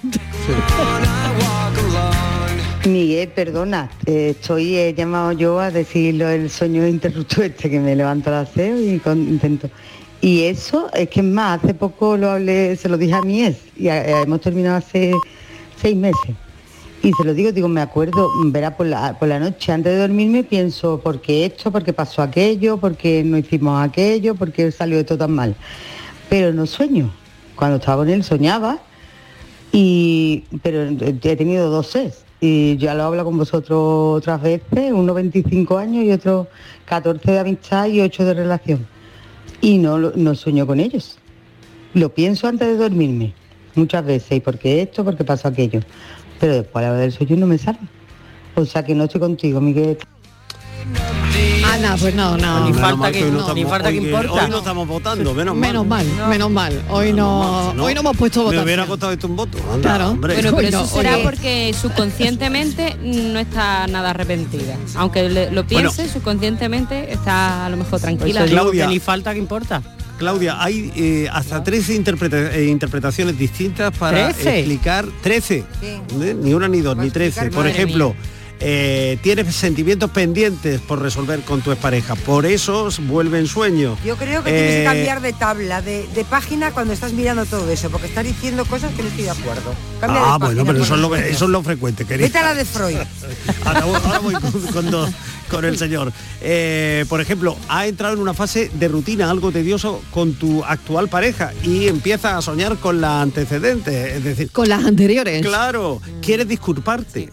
[2.87, 7.95] Miguel, perdona, eh, estoy he llamado yo a decirlo el sueño interrupto este que me
[7.95, 9.69] levanto a las y con- intento.
[10.19, 13.43] Y eso es que es más, hace poco lo hablé, se lo dije a mi
[13.43, 15.13] ex y eh, hemos terminado hace
[15.79, 16.35] seis meses.
[17.03, 19.99] Y se lo digo, digo, me acuerdo, verá por la, por la noche antes de
[19.99, 21.71] dormirme pienso, ¿por qué esto?
[21.71, 22.77] ¿Por qué pasó aquello?
[22.77, 24.33] ¿Por qué no hicimos aquello?
[24.35, 25.55] ¿Por qué salió esto tan mal?
[26.29, 27.11] Pero no sueño.
[27.55, 28.79] Cuando estaba con él soñaba
[29.71, 35.13] y pero he tenido dos ex y ya lo hablo con vosotros otras veces, uno
[35.13, 36.47] 25 años y otro
[36.85, 38.87] 14 de amistad y 8 de relación.
[39.61, 41.19] Y no, no sueño con ellos.
[41.93, 43.35] Lo pienso antes de dormirme,
[43.75, 45.81] muchas veces, y porque esto, porque pasó aquello.
[46.39, 47.77] Pero después a la hora del sueño no me sale.
[48.55, 49.99] O sea que no estoy contigo, Miguel.
[51.83, 52.65] Ana, pues no, no.
[52.67, 54.31] Ni falta que, no, ni falta que importa.
[54.33, 55.67] Hoy no estamos votando, menos mal.
[55.69, 56.81] Menos mal, menos mal.
[56.89, 58.63] Hoy no, hoy no hemos puesto Me votación.
[58.65, 59.57] hubiera costado esto un voto.
[59.73, 60.09] Anda, Claro.
[60.09, 60.33] hombre.
[60.35, 61.23] Bueno, pero eso será oye.
[61.23, 64.75] porque subconscientemente no está nada arrepentida.
[64.95, 68.41] Aunque le- lo piense, subconscientemente está a lo mejor tranquila.
[68.41, 68.87] Eso digo Claudia.
[68.87, 69.81] ni falta que importa.
[70.19, 74.59] Claudia, hay eh, hasta 13 interpreta- eh, interpretaciones distintas para 13.
[74.59, 75.63] explicar 13.
[75.81, 76.35] ¿eh?
[76.39, 77.49] Ni una ni dos, ni 13.
[77.49, 78.13] Por ejemplo,
[78.61, 82.15] eh, tienes sentimientos pendientes por resolver con tu expareja.
[82.15, 83.97] Por eso vuelven sueños.
[84.05, 87.45] Yo creo que tienes que Eh, cambiar de tabla, de, de página cuando estás mirando
[87.45, 89.73] todo eso, porque estás diciendo cosas que no estoy de acuerdo.
[89.99, 92.27] Cambia de Ah, página, bueno, pero eso es, lo, eso es lo frecuente, querida.
[92.27, 92.97] Vete a la de Freud.
[93.65, 95.09] Ahora voy, ahora voy con, con dos-
[95.49, 96.13] con el señor.
[96.41, 101.09] Eh, por ejemplo, ha entrado en una fase de rutina, algo tedioso con tu actual
[101.09, 105.45] pareja y empieza a soñar con la antecedente, es decir, con las anteriores.
[105.45, 107.29] Claro, quieres disculparte,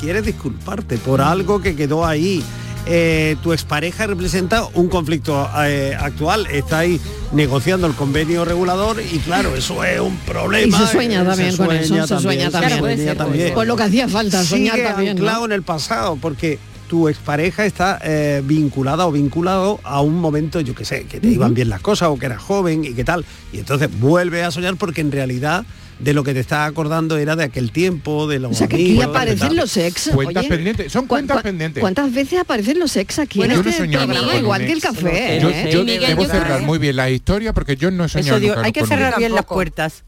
[0.00, 2.42] quieres disculparte por algo que quedó ahí.
[2.86, 7.00] Eh, tu expareja representa un conflicto eh, actual, estáis
[7.32, 10.76] negociando el convenio regulador y claro, eso es un problema.
[10.76, 12.72] Y se sueña eh, también con eso, se sueña también.
[12.72, 13.54] se sueña también.
[13.54, 15.16] Pues lo que hacía falta, soñar Sigue también.
[15.16, 15.22] ¿no?
[15.22, 20.60] anclado en el pasado, porque tu expareja está eh, vinculada o vinculado a un momento,
[20.60, 23.04] yo que sé, que te iban bien las cosas o que eras joven y qué
[23.04, 23.24] tal.
[23.52, 25.64] Y entonces vuelve a soñar porque en realidad
[25.98, 28.76] de lo que te estás acordando era de aquel tiempo, de los O sea, que
[28.76, 30.10] aquí aparecen los ex.
[30.12, 30.48] Cuentas oye.
[30.48, 31.80] pendientes, son ¿Cuán- cuentas pendientes.
[31.80, 34.14] ¿Cuántas veces aparecen los ex aquí Bueno, no este programa?
[34.24, 35.38] con Igual que el café.
[35.40, 35.70] Yo, ¿eh?
[35.72, 38.66] yo debo cerrar muy bien la historia porque yo no he soñado Eso digo, nunca
[38.66, 40.04] hay que cerrar bien las puertas.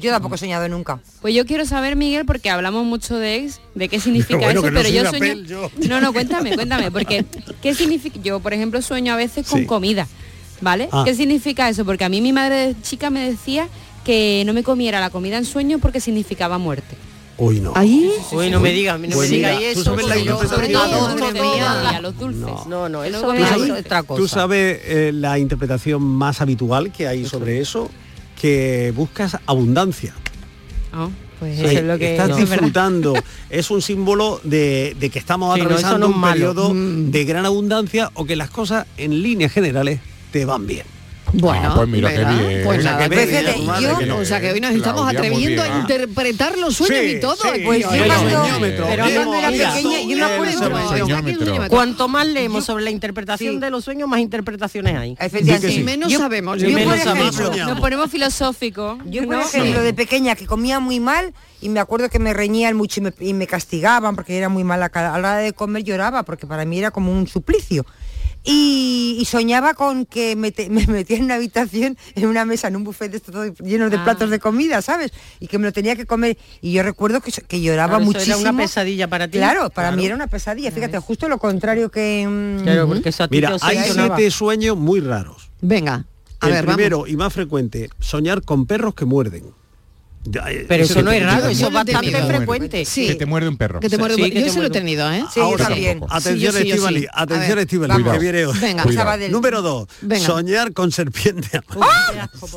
[0.00, 1.00] Yo tampoco he soñado nunca.
[1.20, 4.70] Pues yo quiero saber, Miguel, porque hablamos mucho de ex, de qué significa Bueno, eso,
[4.70, 5.18] no pero yo sueño.
[5.18, 5.70] pel, yo.
[5.88, 7.24] No, no, cuéntame, cuéntame, porque
[7.62, 8.20] ¿qué significa?
[8.22, 9.66] Yo, por ejemplo, sueño a veces con Sí.
[9.66, 10.06] comida,
[10.60, 10.88] ¿vale?
[10.92, 11.02] Ah.
[11.04, 11.84] ¿Qué significa eso?
[11.84, 13.66] Porque a mí mi madre de chica me decía
[14.04, 16.96] que no me comiera la comida en sueño porque significaba muerte.
[17.38, 17.72] Uy, no.
[17.74, 18.10] Ahí.
[18.32, 19.84] Uy, no me digas, no Pues me digas tú eso.
[19.84, 22.02] sabes la interpretación.
[22.02, 22.66] los dulces.
[22.68, 24.20] No, no, eso No es otra cosa.
[24.20, 27.90] Tú sabes eh, la interpretación más habitual que hay sobre eso,
[28.40, 30.14] que buscas abundancia.
[30.92, 31.08] Ah,
[31.38, 32.54] pues Sí, eso es lo que estás no, es verdad.
[32.56, 33.14] disfrutando.
[33.50, 36.32] es un símbolo de, de que estamos Sí, no, eso atravesando no es un malo.
[36.34, 37.10] periodo Mm.
[37.10, 40.00] de gran abundancia o que las cosas en líneas generales
[40.32, 40.84] te van bien.
[41.32, 42.38] Bueno, Ah, pues mira qué ¿verdad?
[42.48, 42.62] bien.
[42.64, 44.16] Pues O sea, nada, yo- que no.
[44.18, 45.74] o sea que hoy nos estamos Claudia, atreviendo bien.
[45.74, 47.36] a interpretar los sueños Sí, y todo.
[47.36, 47.60] sí.
[47.64, 51.68] Pues yo pero mira, pequeña, yo me acuerdo-.
[51.68, 53.60] Cuanto más leemos sobre la interpretación Sí.
[53.60, 55.16] de los sueños, más interpretaciones hay.
[55.18, 55.82] Efectivamente.
[55.82, 56.58] Menos Yo- sabemos.
[56.60, 57.68] yo yo por menos ejemplo- sabemos.
[57.70, 58.98] Nos ponemos filosóficos.
[59.06, 62.76] Yo, por ejemplo, de pequeña que comía muy mal y me acuerdo que me reñían
[62.76, 64.90] mucho y me, y me castigaban porque era muy mala.
[64.92, 67.84] A la hora de comer lloraba porque para mí era como un suplicio.
[68.42, 72.68] Y, y soñaba con que me, te- me metía en una habitación, en una mesa,
[72.68, 74.04] en un buffet de todo lleno de Ah.
[74.04, 75.12] platos de comida, ¿sabes?
[75.40, 76.38] Y que me lo tenía que comer.
[76.62, 78.40] Y yo recuerdo que, que lloraba Claro, eso muchísimo.
[78.40, 79.36] era una pesadilla para ti.
[79.38, 79.96] Claro, para Claro.
[79.98, 80.70] mí era una pesadilla.
[80.70, 82.26] Fíjate, justo lo contrario que...
[82.26, 85.50] mm, Claro, porque eso a ti Mira, te hay siete sueños muy raros.
[85.60, 86.06] Venga.
[86.40, 86.76] A el ver, vamos.
[86.76, 89.44] primero y más frecuente, soñar con perros que muerden.
[90.22, 92.84] Eh, Pero eso no es raro, eso es bastante frecuente.
[92.84, 93.06] Sí.
[93.06, 93.80] Que te muerde un perro.
[93.80, 95.24] Que te muerde Sí, un- que yo eso lo he tenido, ¿eh?
[95.32, 96.00] Sí, Ahora, también.
[96.10, 97.06] atención Sí, sí, Estivali, sí.
[97.12, 98.58] Atención Estivali, que viene hoy.
[98.58, 98.84] Venga.
[99.30, 100.26] Número dos, Venga.
[100.26, 101.48] soñar con serpiente.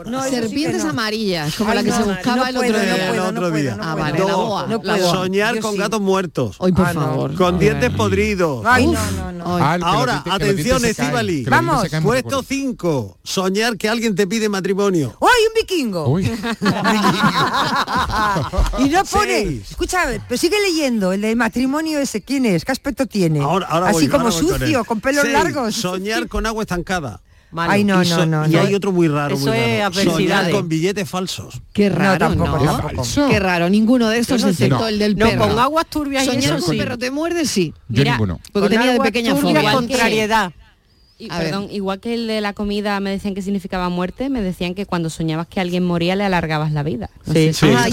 [0.05, 0.89] No, eso sí que Serpientes no.
[0.89, 3.11] amarillas, como Ay, la que no, se buscaba no el otro día.
[3.13, 3.77] el otro Ah, puedo.
[3.95, 5.77] vale, la boa, soñar con sí.
[5.77, 6.55] gatos muertos.
[6.59, 7.35] Hoy, por Ah, favor.
[7.35, 8.65] Con dientes podridos.
[8.67, 9.57] Ay, no, no, no.
[9.57, 11.45] Ah, Ahora, atención Estivali.
[11.45, 11.87] Vamos.
[12.01, 12.35] Puesto fuerte.
[12.47, 15.15] 5, soñar que alguien te pide matrimonio.
[15.21, 16.19] ¡Ay, un vikingo!
[18.79, 19.43] Y no pone.
[19.43, 19.71] Seis.
[19.71, 22.21] Escucha, a ver, pero sigue leyendo el del matrimonio ese.
[22.21, 22.65] ¿Quién es?
[22.65, 23.39] ¿Qué aspecto tiene?
[23.41, 25.75] Ahora, ahora Así voy, como ahora voy con sucio, con, pelos Seis, largos.
[25.75, 27.21] Soñar con agua estancada.
[27.51, 27.71] Malo.
[27.71, 28.47] Ay, no, y, so- no, no.
[28.47, 28.61] y no.
[28.61, 29.93] hay otro muy raro, Eso muy es raro.
[29.93, 31.61] Soñar con billetes falsos.
[31.71, 32.77] Qué raro, tampoco, ¿no?
[32.79, 33.29] tampoco.
[33.29, 35.47] Qué raro, ninguno de estos excepto el del No, perro.
[35.49, 36.77] con aguas turbias y Soñar eso con un sí.
[36.77, 37.71] perro te muerde, sí.
[37.89, 38.39] Yo Mira, ninguno.
[38.51, 39.71] Porque Con tenía de pequeña fobia.
[39.71, 40.51] contrariedad.
[41.25, 41.37] Y, ver.
[41.51, 44.85] perdón, igual que el de la comida me decían que significaba muerte, me decían que
[44.85, 47.09] cuando soñabas que alguien moría le alargabas la vida.
[47.25, 47.53] No Sí.
[47.53, 47.87] Sí, Ah,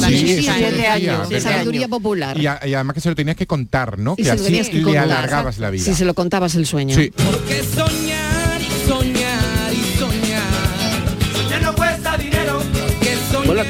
[1.40, 2.36] Sabiduría popular.
[2.38, 4.14] Y, a- y además que se lo tenías que contar, ¿no?
[4.14, 5.04] Y que se lo así tenías que le contar.
[5.04, 5.84] alargabas la vida.
[5.84, 6.94] Si se lo contabas el sueño.
[6.94, 7.12] Sí.
[7.16, 8.39] Porque soñar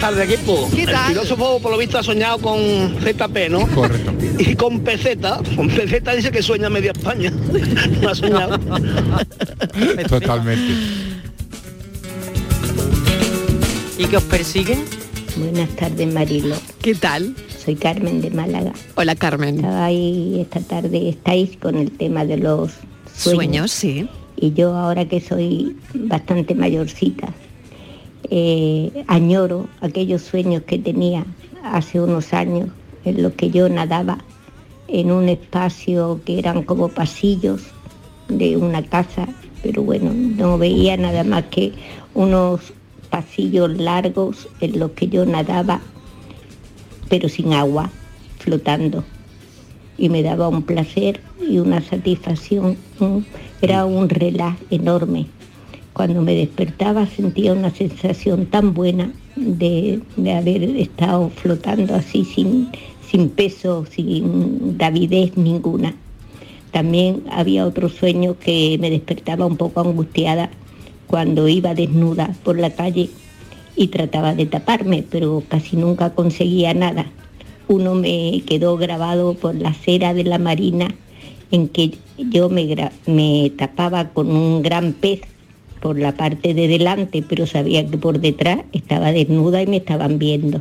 [0.00, 0.68] tardes, equipo.
[0.74, 1.08] ¿Qué El tal?
[1.08, 2.58] filósofo, por lo visto, ha soñado con
[3.02, 3.66] ZP, ¿no?
[3.68, 4.12] Correcto.
[4.38, 5.40] Y con peseta.
[5.56, 7.30] Con peseta dice que sueña media España.
[8.00, 8.58] No ha soñado.
[10.08, 10.74] Totalmente.
[13.98, 14.84] ¿Y que os persiguen?
[15.36, 16.56] Buenas tardes, Marilo.
[16.82, 17.34] ¿Qué tal?
[17.62, 18.72] Soy Carmen de Málaga.
[18.94, 19.56] Hola, Carmen.
[19.56, 22.70] Estaba ahí esta tarde, estáis con el tema de los
[23.14, 23.70] Sueños, sueños.
[23.70, 24.08] sí.
[24.36, 27.28] Y yo ahora que soy bastante mayorcita,
[28.30, 31.24] eh, añoro aquellos sueños que tenía
[31.62, 32.68] hace unos años
[33.04, 34.18] en los que yo nadaba
[34.88, 37.62] en un espacio que eran como pasillos
[38.28, 39.28] de una casa,
[39.62, 41.72] pero bueno, no veía nada más que
[42.14, 42.72] unos
[43.10, 45.80] pasillos largos en los que yo nadaba,
[47.08, 47.90] pero sin agua,
[48.38, 49.04] flotando.
[49.98, 52.76] Y me daba un placer y una satisfacción.
[53.60, 55.26] Era un relaj enorme.
[56.00, 62.70] Cuando me despertaba sentía una sensación tan buena de, de haber estado flotando así sin,
[63.06, 65.94] sin peso, sin gravidez ninguna.
[66.70, 70.48] También había otro sueño que me despertaba un poco angustiada
[71.06, 73.10] cuando iba desnuda por la calle
[73.76, 77.12] y trataba de taparme, pero casi nunca conseguía nada.
[77.68, 80.94] Uno me quedó grabado por la cera de la marina
[81.50, 85.20] en que yo me, me tapaba con un gran pez
[85.80, 90.18] por la parte de delante, pero sabía que por detrás estaba desnuda y me estaban
[90.18, 90.60] viendo.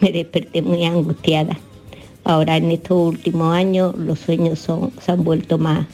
[0.00, 1.58] Me desperté muy angustiada.
[2.24, 5.86] Ahora en estos últimos años los sueños son, se han vuelto más,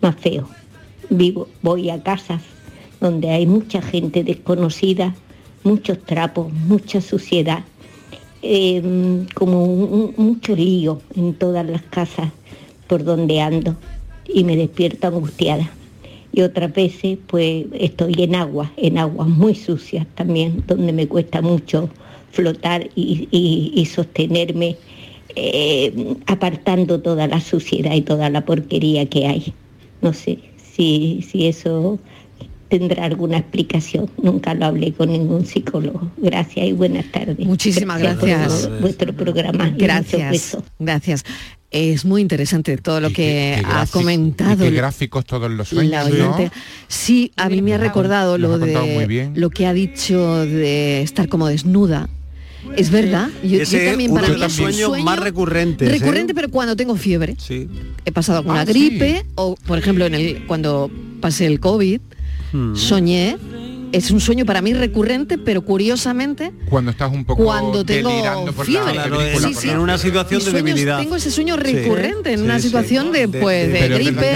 [0.00, 0.48] más feos.
[1.10, 2.40] Vivo, voy a casas
[3.00, 5.14] donde hay mucha gente desconocida,
[5.62, 7.64] muchos trapos, mucha suciedad,
[8.42, 12.30] eh, como un- mucho lío en todas las casas
[12.88, 13.76] por donde ando
[14.26, 15.70] y me despierto angustiada.
[16.34, 21.40] Y otras veces pues estoy en agua, en aguas muy sucias también, donde me cuesta
[21.42, 21.88] mucho
[22.32, 24.76] flotar y, y- y sostenerme
[25.36, 29.52] eh, apartando toda la suciedad y toda la porquería que hay.
[30.02, 30.38] No sé
[30.74, 31.98] si, si eso
[32.68, 34.10] tendrá alguna explicación.
[34.20, 36.10] Nunca lo hablé con ningún psicólogo.
[36.16, 37.38] Gracias y buenas tardes.
[37.46, 38.80] Muchísimas por gracias.
[38.80, 39.72] vuestro programa.
[39.76, 40.56] Gracias.
[40.80, 41.24] Gracias.
[41.76, 43.14] Es muy interesante todo lo que
[43.58, 46.34] Qué ha gráfico- comentado y qué gráficos todos los sueños, la ¿no?
[46.36, 46.52] oyente.
[46.86, 51.48] Sí, a mí me ha recordado lo de lo que ha dicho de estar como
[51.48, 52.08] desnuda.
[52.76, 53.28] Es verdad.
[53.42, 55.88] Yo, yo Ese es también uno para de mí los sueños sueño más recurrentes.
[55.88, 55.98] ¿eh?
[55.98, 57.34] recurrente, pero cuando tengo fiebre.
[57.38, 57.68] Sí.
[58.04, 59.26] He pasado alguna Ah, gripe sí.
[59.34, 60.88] o, por ejemplo, en el cuando
[61.20, 62.00] pasé el COVID,
[62.52, 62.76] Hmm.
[62.76, 63.36] soñé.
[63.94, 68.52] Es un sueño para mí recurrente, pero curiosamente Cuando estás un poco cuando tengo delirando
[68.52, 68.86] por fiebre.
[68.94, 70.98] la Claro, película, en- por en la- una situación de sueños, debilidad.
[70.98, 71.60] Tengo ese sueño Sí.
[71.62, 72.66] recurrente en Sí, una sí.
[72.66, 74.30] situación de, De- pues, de- de, es gripe,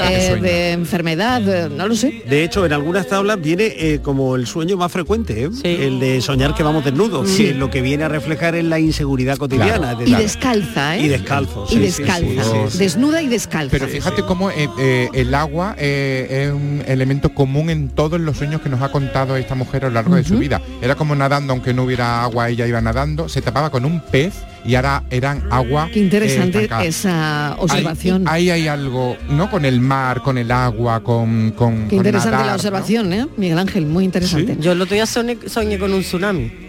[0.00, 2.22] eh, de enfermedad, eh, no lo sé.
[2.28, 5.50] De hecho, en algunas tablas viene eh, como el sueño más frecuente, ¿eh?
[5.86, 7.44] el de soñar que vamos desnudos, Sí.
[7.46, 9.94] que lo que viene a reflejar es la inseguridad cotidiana.
[9.96, 10.04] Claro.
[10.04, 11.02] Y descalza, ¿eh?
[11.02, 11.66] Y descalzo.
[11.70, 12.20] Y descalza.
[12.26, 12.78] sí, sí, sí.
[12.78, 13.70] Desnuda y descalza.
[13.70, 18.36] Pero fíjate cómo eh, eh, el agua eh, es un elemento común en todos los
[18.36, 20.62] sueños que nos ha contado esta mujer a lo largo de su vida.
[20.80, 24.32] Era como nadando, aunque no hubiera agua, ella iba nadando, se tapaba con un pez
[24.64, 25.90] y ahora eran agua.
[25.92, 28.26] Qué interesante eh, esa observación.
[28.26, 29.50] Ahí, ahí hay algo, ¿no?
[29.50, 31.50] Con el mar, con el agua, con.
[31.50, 32.56] con Qué con interesante nadar, la ¿no?
[32.56, 33.26] observación, ¿eh?
[33.36, 34.56] Miguel Ángel, muy interesante.
[34.58, 36.65] Yo el otro día soñé, soñé con un tsunami.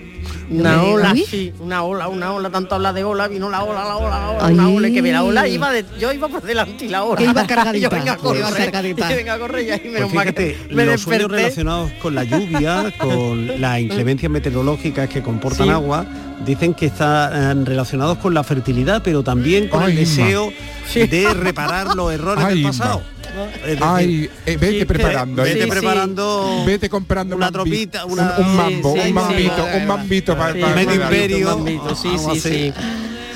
[0.50, 3.98] Una ola, sí, una ola, una ola, tanto habla de ola, vino la ola, la
[3.98, 6.42] ola, la ola, una ola, y que ve la ola, iba de, yo iba por
[6.42, 7.18] delante y la ola.
[7.18, 7.46] Que iba
[7.78, 9.12] yo venga a que correr, cargadita.
[9.12, 11.36] y venga a correr y ahí menos Pues fíjate, me los sueños desperté.
[11.44, 15.72] relacionados con la lluvia, con las inclemencias meteorológicas que comportan Sí.
[15.74, 16.06] agua,
[16.46, 20.00] dicen que están relacionados con la fertilidad, pero también con Ay, el ma.
[20.00, 20.54] deseo
[20.94, 23.02] de reparar los errores Ay, del pasado.
[23.46, 25.44] Decir, Ay, eh, vete sí, preparando.
[25.44, 25.64] Vete eh.
[25.64, 29.14] Sí, preparando Vete comprando una mambi- tropita, un- una- un, mambo, Sí, sí, un sí,
[29.14, 29.78] mambito, sí.
[29.78, 32.74] un mambito para Sí, medio imperio, mambito, sí, sí, sí.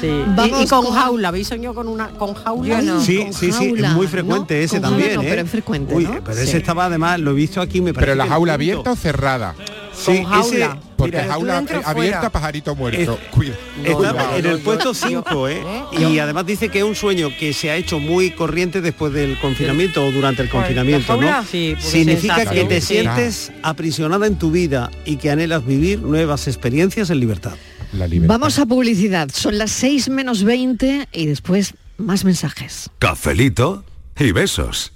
[0.02, 0.08] Sí.
[0.08, 2.82] Y- Vamos y, con, con- jaula, ¿habéis soñado con una con jaula?
[2.82, 3.02] No.
[3.02, 4.62] Sí, con sí, sí, es muy frecuente ¿no?
[4.64, 5.28] ese Con jaula también, no, ¿eh?
[5.30, 6.24] pero es frecuente, Uy, ¿no?
[6.24, 6.44] pero Sí.
[6.44, 9.54] ese estaba además, lo he visto aquí, me parece Pero la jaula abierta o cerrada.
[9.94, 10.78] Sí, Con ese- jaula.
[11.02, 12.30] Porque mira, jaula abierta, fuera.
[12.30, 13.00] pajarito muerto.
[13.14, 14.36] Es- Cuida- Está cuidado.
[14.38, 15.62] en el puesto 5, ¿eh?
[16.00, 19.38] Y además dice que es un sueño que se ha hecho muy corriente después del
[19.40, 21.44] confinamiento o durante el confinamiento, ¿no?
[21.44, 22.88] Sí, Significa que te sí.
[22.96, 27.54] sientes aprisionada en tu vida y que anhelas vivir nuevas experiencias en libertad.
[27.94, 28.40] La libertad.
[28.40, 29.30] Vamos a publicidad.
[29.34, 32.90] Son las 6 menos 20 y después más mensajes.
[33.00, 33.84] Cafelito
[34.18, 34.94] y besos.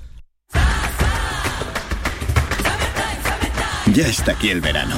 [3.94, 4.98] Ya está aquí el verano,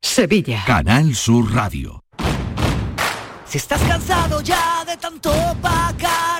[0.00, 0.62] Sevilla.
[0.64, 2.04] Canal Sur Radio.
[3.44, 6.35] Si estás cansado ya de tanto pagar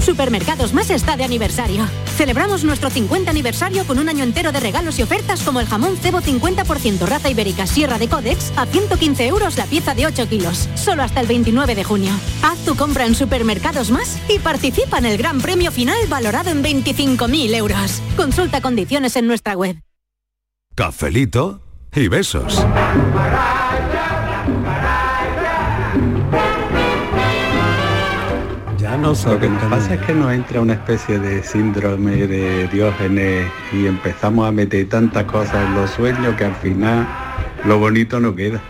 [0.00, 1.86] Supermercados Más está de aniversario.
[2.16, 5.96] Celebramos nuestro 50 aniversario con un año entero de regalos y ofertas como el jamón
[5.96, 10.68] cebo 50% raza ibérica Sierra de Codex a 115 euros la pieza de 8 kilos.
[10.74, 12.12] Solo hasta el 29 de junio.
[12.42, 16.62] Haz tu compra en Supermercados Más y participa en el gran premio final valorado en
[16.62, 18.02] 25.000 euros.
[18.16, 19.76] Consulta condiciones en nuestra web.
[20.74, 21.60] Cafelito
[21.94, 22.64] y besos.
[29.00, 29.28] Ya no sé.
[29.30, 33.86] Lo que nos pasa es que nos entra una especie de síndrome de Diógenes y
[33.86, 37.08] empezamos a meter tantas cosas en los sueños que al final
[37.64, 38.60] lo bonito no queda.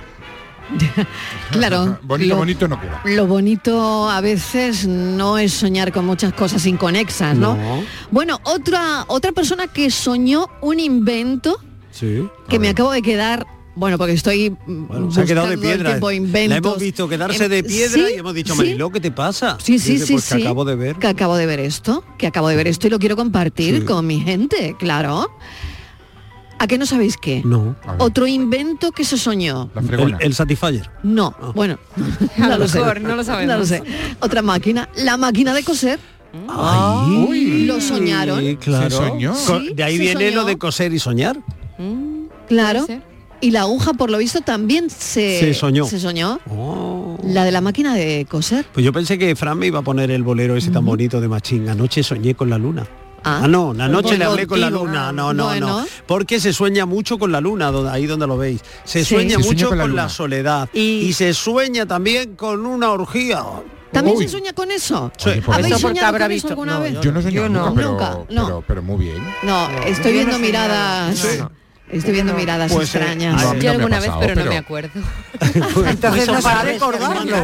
[1.51, 1.99] Claro.
[2.03, 3.01] Bonito, lo- bonito no queda.
[3.05, 7.57] Lo bonito a veces no es soñar con muchas cosas inconexas, ¿no?
[7.57, 7.83] No.
[8.12, 11.59] Bueno, otra, otra persona que soñó un invento
[11.91, 12.28] Sí.
[12.49, 13.47] que me acabo de quedar,
[13.81, 15.99] bueno, porque estoy Bueno, se ha quedado de piedra.
[15.99, 18.59] La hemos visto quedarse Em, de piedra sí, y hemos dicho, sí.
[18.59, 19.57] Mariló, ¿qué te pasa?
[19.61, 20.97] Sí, sí, Dice, sí, pues que acabo de ver.
[20.97, 23.85] Que acabo de ver esto, que acabo de ver esto y lo quiero compartir Sí.
[23.85, 25.28] con mi gente, claro.
[26.59, 27.41] ¿A qué no sabéis qué?
[27.45, 27.74] No.
[27.99, 29.70] Otro invento que se soñó.
[29.91, 30.91] El, el Satisfyer.
[31.03, 31.53] No, Ah.
[31.55, 31.78] bueno,
[32.37, 32.78] A no lo lo sé.
[32.81, 33.55] mejor, no lo sabemos.
[33.55, 33.83] No lo sé.
[34.20, 35.99] Otra máquina, la máquina de coser.
[36.49, 38.57] Ay, Lo soñaron.
[38.57, 38.91] Claro.
[38.91, 39.33] ¿Se soñó?
[39.47, 40.41] Co- Sí, de ahí se viene soñó.
[40.43, 41.39] lo de coser y soñar.
[42.47, 42.87] Claro.
[43.41, 45.86] Y la aguja, por lo visto, también se, Se soñó.
[45.86, 46.41] Se soñó.
[46.51, 47.18] Oh.
[47.24, 48.66] La de la máquina de coser.
[48.72, 51.28] Pues yo pensé que Fran me iba a poner el bolero ese tan bonito de
[51.28, 51.68] Machín.
[51.68, 52.86] Anoche soñé con la luna.
[53.22, 53.43] Ah.
[53.45, 55.12] Ah, no, la noche le hablé con la luna.
[55.12, 55.80] No, no, Bueno.
[55.80, 55.86] no.
[56.07, 58.62] Porque se sueña mucho con la luna, donde- ahí donde lo veis.
[58.84, 59.14] Se Sí.
[59.14, 60.68] sueña Se mucho con con la soledad.
[60.72, 61.12] Y...
[61.12, 63.43] se sueña también con una orgía.
[63.93, 64.22] ¿También Uy.
[64.24, 65.11] se sueña con eso?
[65.18, 65.30] Sí.
[65.30, 67.01] Oye, ¿Habéis eso soñado habrá con eso alguna no, vez?
[67.01, 67.61] Yo no soy Yo no.
[67.66, 68.45] nunca, pero, Nunca, no.
[68.47, 69.16] pero, pero muy bien.
[69.43, 71.26] No, estoy viendo miradas.
[71.93, 73.34] Estoy viendo miradas Pues, eh, extrañas.
[73.43, 74.91] no, Yo no ha alguna vez, pasado, pero, no pero- me acuerdo.
[75.88, 76.74] Entonces Eso no para sabes.
[76.74, 77.36] recordarlo.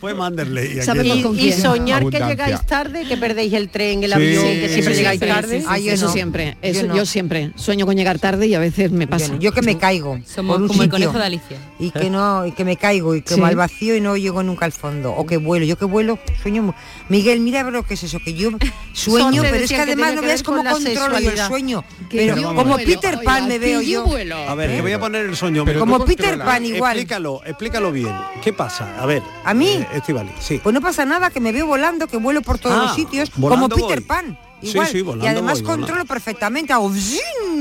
[0.00, 1.22] Fue Manderley.
[1.22, 1.48] con Y, quién.
[1.48, 2.28] y soñar que Abundancia.
[2.46, 5.26] llegáis tarde, que perdéis el tren, el Sí, avión, sí, que siempre sí, llegáis sí,
[5.26, 5.60] tarde.
[5.60, 5.84] sí, sí.
[5.84, 6.12] Yo eso no.
[6.12, 9.32] siempre, eso Yo yo, siempre sueño con llegar tarde y a veces me Yo, pasa.
[9.32, 9.38] no.
[9.38, 11.58] Yo que me caigo Somos como el sitio conejo de Alicia.
[11.78, 13.40] y que no y que me caigo y que Sí.
[13.40, 16.18] va al vacío y no llego nunca al fondo o que vuelo yo que vuelo
[16.42, 16.74] sueño
[17.08, 18.50] Miguel mira lo que es eso que yo
[18.92, 22.18] sueño pero es que que además no que veas cómo controlo yo el sueño Que
[22.18, 24.36] pero yo como Peter Pan me veo yo vuelo.
[24.36, 25.64] A ver, que voy a poner el sueño.
[25.64, 26.38] Pero como Peter.
[26.38, 28.14] Pan igual Explícalo, explícalo bien.
[28.42, 29.00] ¿Qué pasa?
[29.00, 29.22] A ver.
[29.44, 29.68] ¿A mí?
[29.68, 30.60] eh, Estivali, sí.
[30.62, 33.30] pues no pasa nada que me veo volando que vuelo por todos Ah, los sitios
[33.36, 34.06] volando como Peter voy.
[34.06, 35.86] Pan igual sí, volando y además voy, volando.
[35.86, 36.92] controlo perfectamente hago.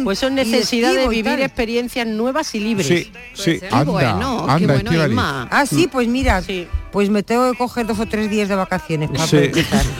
[0.04, 2.88] Pues son y necesidad de y vivir experiencias nuevas y libres.
[2.88, 3.60] Sí, sí.
[3.60, 5.06] Qué Anda, bueno, qué bueno.
[5.08, 5.48] Inma.
[5.52, 6.68] ah sí pues mira Sí.
[6.92, 9.26] pues me tengo que coger dos o tres días de vacaciones para.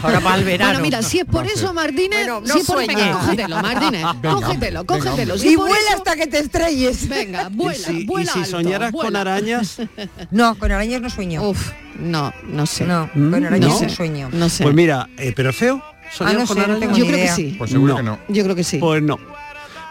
[0.02, 0.70] Ahora para el verano.
[0.72, 1.72] Bueno, mira, si es por eso.
[1.74, 5.38] Martínez, Bueno, no si es por venga, cógetelo, Martínez, Venga, cógetelo, cógetelo.
[5.38, 8.38] si y vuela eso- hasta que te estrelles Venga, ¿Y vuela, si, y vuela si
[8.40, 9.76] alto, soñaras con arañas?
[10.30, 12.84] no con arañas no sueño Uf, no, no sé.
[12.86, 13.88] no Mm, con arañas no.
[13.88, 14.62] sueño No sé.
[14.62, 15.82] Pues mira, eh, pero feo.
[16.12, 16.80] ¿Soñar Ah, no con sé, no arañas?
[16.80, 17.54] tengo Yo ni creo que sí.
[17.58, 17.96] Pues seguro No.
[17.98, 18.18] que no.
[18.28, 18.78] Yo creo que sí.
[18.78, 19.18] Pues no.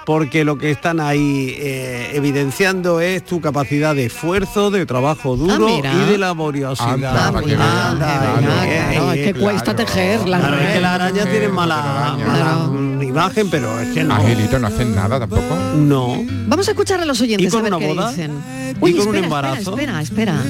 [0.05, 5.55] Porque lo que están ahí eh, evidenciando es tu capacidad de esfuerzo, de trabajo duro
[5.67, 5.93] Ah, mira.
[5.93, 6.93] y de laboriosidad.
[6.93, 7.75] Anda, para que mira, veas.
[7.87, 9.43] anda, Claro, venga, eh, claro, es que claro.
[9.43, 10.39] cuesta tejerla.
[10.39, 12.27] Claro, es que las arañas tienen mala, telaraña.
[12.27, 12.67] mala, Claro.
[12.71, 14.13] mm, imagen, pero es que no.
[14.13, 15.55] Angelito, no hacen nada tampoco.
[15.75, 16.23] No.
[16.47, 18.09] Vamos a escuchar a los oyentes ¿Y con a ver una qué boda?
[18.11, 18.31] dicen.
[18.79, 19.71] ¿Y Uy, con un espera, embarazo?
[19.71, 20.43] Espera, espera,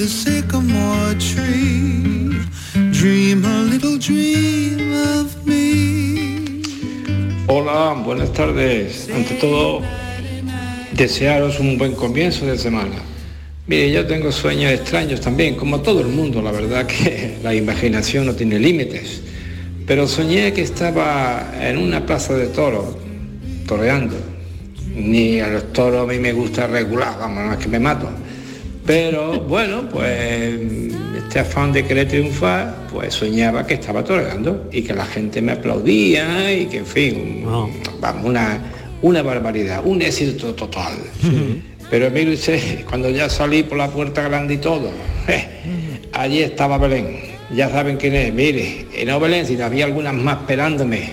[0.00, 2.32] the sycamore tree.
[2.90, 6.62] Dream a little dream of me.
[7.46, 9.10] Hola, buenas tardes.
[9.14, 9.82] Ante todo,
[10.92, 12.96] desearos un buen comienzo de semana.
[13.66, 18.24] Mire, yo tengo sueños extraños también, como todo el mundo, la verdad que la imaginación
[18.24, 19.20] no tiene límites.
[19.86, 22.96] Pero soñé que estaba en una plaza de toros,
[23.66, 24.16] toreando.
[24.94, 28.08] Ni a los toros a mí me gusta regular, vamos, no es que me mato.
[28.90, 30.58] Pero bueno, pues
[31.16, 35.52] este afán de querer triunfar, pues soñaba que estaba toreando y que la gente me
[35.52, 37.44] aplaudía y que en fin,
[38.00, 38.60] vamos, una,
[39.00, 40.94] una barbaridad, un éxito total.
[41.88, 44.90] Pero mire usted, cuando ya salí por la puerta grande y todo,
[45.28, 45.46] eh,
[46.12, 47.20] allí estaba Belén.
[47.54, 51.12] Ya saben quién es, mire, y no Belén, sino había algunas más esperándome.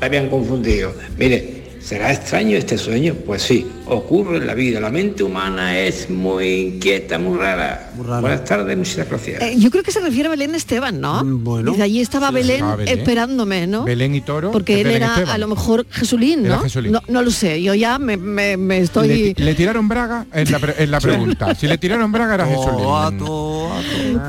[0.00, 0.94] Me habían confundido.
[1.18, 3.14] Mire, ¿será extraño este sueño?
[3.26, 4.80] Pues sí, ocurre en la vida.
[4.80, 7.90] La mente humana es muy inquieta, muy rara.
[7.96, 9.42] Buenas tardes, muchas gracias.
[9.42, 11.24] Eh, yo creo que se refiere a Belén Esteban, ¿no?
[11.24, 11.70] Mm, Bueno.
[11.72, 12.98] Dice, allí estaba Belén, estaba Belén.
[12.98, 13.84] esperándome, ¿no?
[13.84, 14.50] Belén y Toro.
[14.50, 15.30] Porque él Belén era Esteban.
[15.34, 16.62] a lo mejor Jesulín, Era ¿no?
[16.62, 16.92] Jesulín.
[16.92, 19.34] No, no lo sé, yo ya me, me- me estoy...
[19.36, 21.54] Le, le tiraron braga en la, pre- en la pregunta.
[21.54, 22.84] Si le tiraron braga era Jesulín.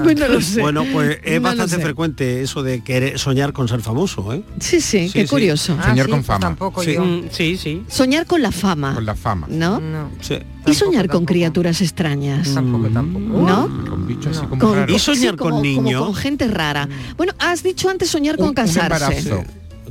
[0.04, 0.62] Pues no lo sé.
[0.62, 4.42] Bueno, pues es No bastante frecuente eso de querer soñar con ser famoso, ¿eh?
[4.60, 5.28] Sí, sí, Sí, qué sí.
[5.28, 5.76] curioso.
[5.80, 6.40] Ah, Soñar sí, con fama.
[6.40, 6.94] tampoco Sí.
[6.94, 7.84] yo Mm, sí, sí.
[7.88, 9.48] Soñar con la fama, Con la fama.
[9.50, 9.80] ¿No?
[9.80, 10.38] no Sí.
[10.68, 11.26] Y soñar con tampoco.
[11.26, 13.86] criaturas extrañas, tampoco tampoco ¿no?
[13.90, 14.96] Con bichos así como Con, raros.
[14.96, 16.04] ¿Y soñar sí, con como- como niños?
[16.06, 16.88] con gente rara.
[17.18, 19.06] Bueno, has dicho antes soñar Un- con casarse.
[19.06, 19.44] Un embarazo.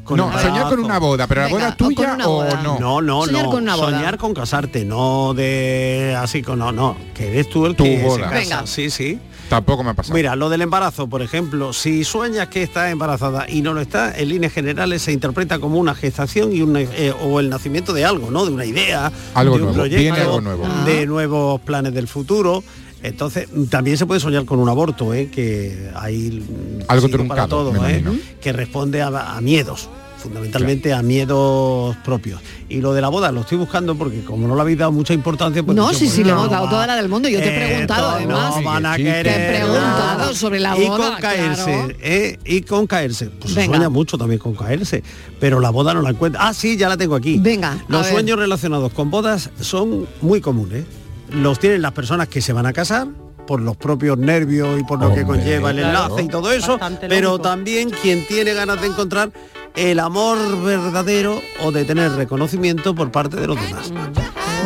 [0.05, 2.33] Con no, soñar con una boda, pero la Venga, boda o con tuya una o,
[2.33, 2.63] boda.
[2.63, 2.79] no.
[2.81, 3.51] No, no, Soñar no.
[3.51, 3.91] con una boda.
[3.91, 6.97] Soñar con casarte, no de así con no, no.
[7.15, 8.31] Que eres tú el Tu que se boda.
[8.31, 8.35] casa.
[8.39, 8.67] Venga.
[8.67, 9.19] Sí, sí.
[9.49, 10.15] Tampoco me ha pasado.
[10.15, 14.19] Mira, lo del embarazo, por ejemplo, si sueñas que estás embarazada y no lo estás,
[14.19, 18.05] en líneas generales se interpreta como una gestación y una, eh, o el nacimiento de
[18.05, 18.45] algo, ¿no?
[18.45, 20.65] De una idea, Algo de un nuevo, proyecto, viene algo nuevo.
[20.67, 20.85] Ah.
[20.85, 22.63] de nuevos planes del futuro.
[23.03, 25.31] Entonces, también se puede soñar con un aborto, ¿eh?
[25.31, 26.45] que hay
[26.89, 28.05] Algo para truncado, todo, me ¿eh?
[28.41, 29.89] que responde a, a miedos
[30.19, 34.55] fundamentalmente a miedos propios y lo de la boda lo estoy buscando porque como no
[34.55, 36.65] le habéis dado mucha importancia pues No, dicho, sí, pues sí, le no hemos dado
[36.65, 36.71] va.
[36.71, 37.29] toda la del mundo.
[37.29, 38.57] Yo te he Esto preguntado, además.
[38.57, 40.35] no van a Sí, querer te he preguntado nada.
[40.35, 41.89] sobre la y boda, con caerse claro.
[42.03, 42.39] ¿eh?
[42.45, 43.75] y con caerse pues se Venga.
[43.77, 45.03] sueña mucho también con caerse
[45.41, 48.13] pero la boda no la encuentra ah sí ya la tengo aquí Venga, los ver.
[48.13, 50.85] sueños relacionados con bodas son muy comunes
[51.33, 53.07] los tienen las personas que se van a casar
[53.47, 56.05] por los propios nervios y por lo que conlleva el claro.
[56.07, 57.43] enlace y todo eso, Bastante pero lógico.
[57.49, 59.31] también quien tiene ganas de encontrar
[59.79, 63.93] el amor verdadero o de tener reconocimiento por parte de los demás.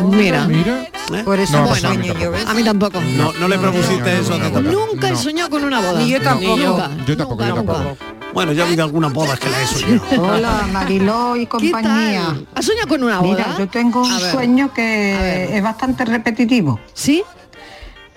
[0.09, 0.83] Mira, Mira.
[1.13, 1.21] ¿eh?
[1.23, 2.31] por eso No, no, a mí sueño yo tampoco.
[2.31, 2.47] ¿ves?
[2.47, 3.01] a mí tampoco.
[3.15, 4.37] No, no le propusiste no, eso.
[4.61, 5.17] Nunca he No.
[5.17, 5.99] soñado con una boda.
[5.99, 6.57] Ni yo tampoco.
[6.57, 7.79] Nunca, Yo tampoco, nunca, yo tampoco.
[7.83, 7.95] nunca.
[8.33, 10.01] Bueno, ya ha habido algunas bodas que la he soñado.
[10.33, 12.35] Hola, Mariló y compañía.
[12.55, 13.55] ¿Has soñado con una Mira, boda?
[13.59, 16.79] yo tengo un sueño que es bastante repetitivo.
[16.93, 17.23] ¿Sí?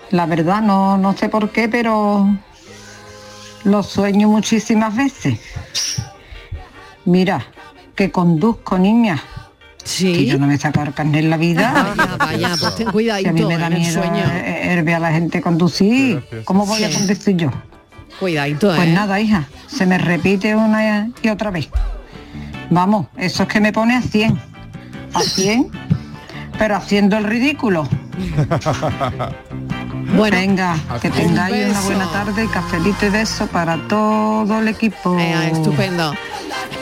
[0.09, 2.27] La verdad, no, no sé por qué, pero
[3.65, 5.39] lo sueño muchísimas veces.
[7.07, 7.41] Mira,
[7.95, 9.17] que conduzco, niña.
[9.81, 10.11] Sí.
[10.11, 11.93] Que yo no me el carnet en la vida.
[11.97, 14.23] Vaya, vaya, pues ten cuidadito Que a mí me da miedo sueño.
[14.25, 16.21] eh, ver a la gente conducir.
[16.43, 17.49] ¿Cómo voy a conducir yo?
[18.19, 18.91] Cuidadito, Pues ¿eh?
[18.91, 21.69] nada, hija, se me repite una y otra vez.
[22.69, 24.37] Vamos, eso es que me pone a 100.
[25.13, 25.71] A 100,
[26.59, 27.87] pero haciendo el ridículo.
[30.15, 34.67] Bueno, venga, que un tengáis una buena tarde y cafelito y beso para todo el
[34.67, 35.15] equipo.
[35.15, 36.13] Venga, estupendo.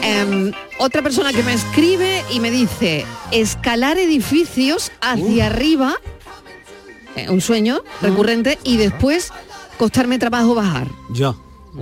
[0.02, 5.96] Em, otra persona que me escribe y me dice, escalar edificios hacia arriba,
[7.16, 9.32] eh, un sueño recurrente, y después
[9.78, 10.88] costarme trabajo bajar.
[11.12, 11.34] Ya.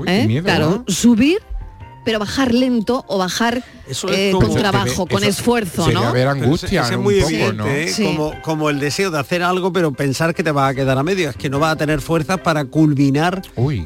[0.05, 0.41] ¿eh?
[0.43, 1.41] claro, subir,
[2.05, 6.11] pero bajar lento o bajar Eso es eh, como- con trabajo, con esfuerzo, sería ¿no?
[6.13, 7.67] Pero angustia, ese- ese es un muy poco, evidente, ¿no?
[7.67, 7.87] ¿eh?
[7.87, 8.03] Sí.
[8.03, 11.03] como, como el deseo de hacer algo, pero pensar que te va a quedar a
[11.03, 13.41] medio, es que no va a tener fuerzas para culminar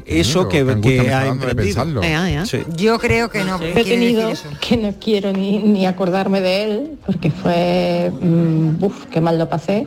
[0.06, 2.02] eso que, que ha emprendido.
[2.02, 2.58] Eh, ah, Sí.
[2.76, 3.60] Yo creo que no.
[3.62, 9.20] He tenido que no quiero ni, ni acordarme de él porque fue, mm, uf, qué
[9.20, 9.86] mal lo pasé.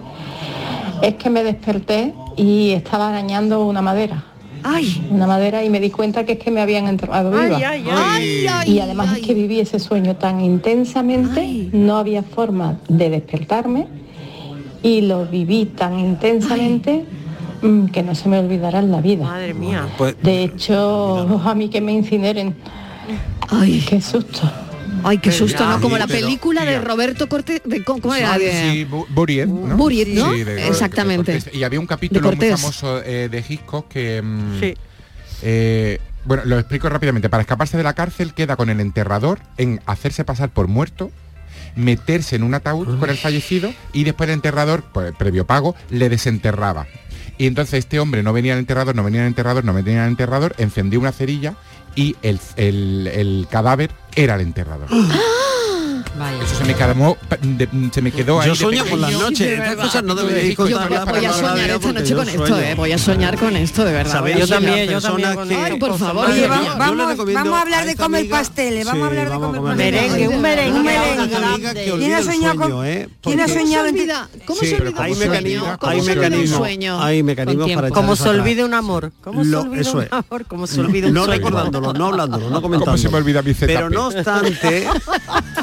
[1.02, 4.24] Es que me desperté y estaba arañando una madera.
[4.64, 5.08] Ay.
[5.10, 7.58] Una madera y me di cuenta que es que me habían enterrado Ay, viva.
[7.58, 8.48] ay, ay.
[8.50, 13.88] Ay, y además es que viví ese sueño tan intensamente, no había forma de despertarme
[14.84, 17.06] y lo viví tan intensamente
[17.62, 19.26] mm, que no se me olvidará en la vida.
[19.26, 19.88] Madre mía.
[19.98, 22.56] Pues, De hecho, a mí que me incineren.
[23.50, 24.50] Ay, qué susto.
[25.04, 25.80] Ay, qué susto, ¿no?
[25.82, 26.80] Como la pero, película de.
[26.80, 28.36] Roberto Cortés, de, ¿cómo era?
[28.36, 29.76] Sí, De- sí, Bu- Buried, ¿no?
[29.78, 30.34] Buried, ¿no?
[30.34, 31.40] Sí, de- Exactamente.
[31.40, 34.22] de y había un capítulo muy famoso eh, de Hitchcock que...
[34.22, 34.74] mm, Sí.
[35.44, 37.30] eh, bueno, lo explico rápidamente.
[37.30, 41.12] Para escaparse de la cárcel queda con el enterrador en hacerse pasar por muerto,
[41.76, 46.10] meterse en un ataúd con el fallecido y después el enterrador, pues, previo pago, le
[46.10, 46.86] desenterraba.
[47.38, 50.10] Y entonces este hombre no venía al enterrador, no venía al enterrador, no venía al
[50.10, 51.56] enterrador, encendió una cerilla
[51.96, 54.88] y el, el- el cadáver era el enterrador.
[56.44, 58.48] Eso se me quedó, de- se me quedó ahí.
[58.50, 61.70] Yo sueño por las noches, estas cosas no deberíais Yo contarlas voy a para soñar
[61.70, 62.60] esta noche yo con esto.
[62.60, 62.76] ¿eh?
[62.76, 64.12] Voy a soñar con esto, de verdad.
[64.12, 64.78] ¿Sabéis que soñar.
[64.78, 66.30] las personas que- Ay, por favor.
[66.30, 66.80] Oye, Yo vamos, vamos
[67.54, 70.02] a hablar a de comer amiga- pasteles, vamos a hablar de comer pasteles.
[70.12, 71.74] merengue, un merengue, un merengue.
[71.74, 73.08] ¿Quién olvida ha soñado con- ¿eh?
[73.22, 74.30] ¿Quién ha soñado ¿Cómo se en- olvida?
[74.46, 75.78] ¿Cómo se olvida ¿cómo hay un sueño?
[75.80, 77.02] ¿Cómo hay se olvida un mecanismos, sueño?
[77.04, 79.12] hay mecanismos para echar se olvide un amor.
[79.24, 80.46] ¿Cómo se olvida un amor?
[80.48, 81.38] ¿Cómo se olvida un no sueño?
[81.38, 82.86] recordándolo, no hablándolo, no comentando.
[82.92, 83.54] ¿Cómo se me olvida mi?
[83.54, 84.88] Pero no obstante,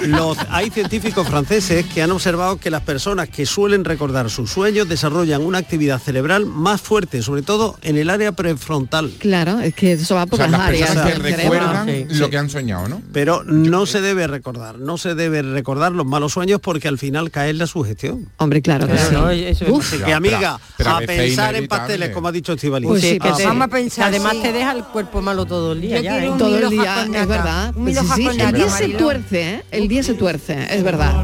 [0.02, 4.88] los, hay científicos franceses que han observado que las personas que suelen recordar sus sueños
[4.88, 9.10] desarrollan una actividad cerebral más fuerte, sobre todo en el área prefrontal.
[9.18, 12.06] Claro, es que eso va O por sea, las las áreas personas que recuerdan Sí,
[12.10, 12.30] lo sí.
[12.30, 13.02] que han soñado, ¿no?
[13.12, 17.30] Pero no se debe recordar, no se debe recordar los malos sueños porque al final
[17.30, 18.28] cae en la sugestión.
[18.38, 19.44] Hombre, claro que Claro, sí.
[19.44, 22.88] eso es Uf, que amiga, pero- pero a pensar en pasteles, como ha dicho Estivaliz.
[22.88, 23.36] Pues sí, Ah.
[23.44, 24.42] Vamos a pensar, Además sí.
[24.42, 26.30] te deja el cuerpo malo todo el día Yo ya, ¿eh?
[26.30, 27.72] un todo el día, es verdad.
[27.76, 29.64] Un Sí, el día se tuerce, ¿eh?
[29.70, 31.14] El día se tuerce, es verdad.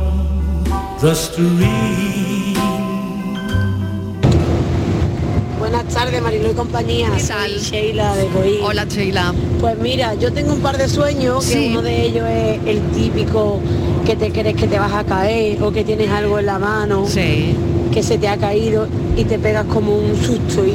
[5.74, 7.10] Buenas tardes, Marilo y compañía.
[7.12, 7.50] ¿Qué Soy tal?
[7.58, 8.28] Sheila de.
[8.62, 9.34] Hola, Sheila.
[9.60, 11.68] Pues mira, yo tengo un par de sueños, que Sí.
[11.72, 13.58] uno de ellos es el típico
[14.06, 17.06] que te crees que te vas a caer o que tienes algo en la mano,
[17.08, 17.56] Sí.
[17.92, 20.70] que se te ha caído y te pegas como un susto y,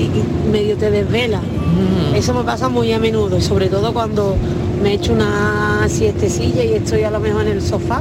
[0.00, 1.40] y- y medio te desvela.
[1.40, 2.14] Mm.
[2.14, 4.34] Eso me pasa muy a menudo, sobre todo cuando
[4.82, 8.00] me echo una siestecilla y estoy a lo mejor en el sofá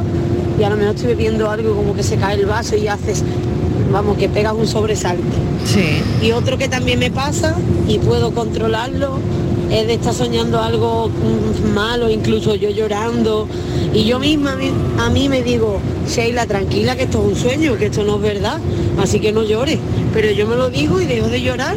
[0.57, 3.21] y a lo mejor estoy bebiendo algo como que se cae el vaso y haces,
[3.91, 5.23] vamos, que pegas un sobresalto.
[5.65, 6.01] Sí.
[6.21, 7.55] Y otro que también me pasa
[7.87, 9.19] y puedo controlarlo
[9.69, 13.47] es de estar soñando algo mm, malo, incluso yo llorando.
[13.93, 17.35] Y yo misma a mí, a mí me digo, Sheila, tranquila que esto es un
[17.35, 18.59] sueño, que esto no es verdad,
[19.01, 19.79] así que no llores.
[20.13, 21.75] Pero yo me lo digo y dejo de llorar.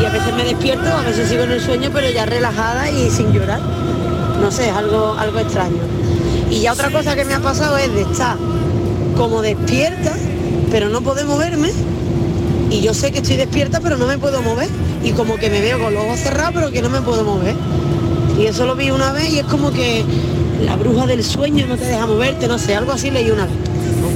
[0.00, 3.10] Y a veces me despierto, a veces sigo en el sueño, pero ya relajada y
[3.10, 3.60] sin llorar.
[4.40, 5.78] No sé, es algo, algo extraño.
[6.50, 8.36] Y ya otra cosa que me ha pasado es de estar
[9.16, 10.14] como despierta,
[10.70, 11.70] pero no poder moverme.
[12.70, 14.68] Y yo sé que estoy despierta pero no me puedo mover.
[15.02, 17.54] Y como que me veo con los ojos cerrados pero que no me puedo mover.
[18.38, 20.04] Y eso lo vi una vez y es como que
[20.64, 23.54] la bruja del sueño no te deja moverte no sé algo así leí una vez.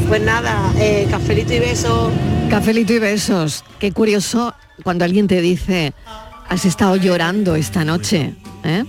[0.09, 2.11] Pues nada eh, cafelito y besos.
[2.51, 3.65] Cafelito y besos.
[3.79, 5.93] Qué curioso cuando alguien te dice,
[6.49, 8.35] has estado llorando esta noche,
[8.65, 8.85] ¿eh?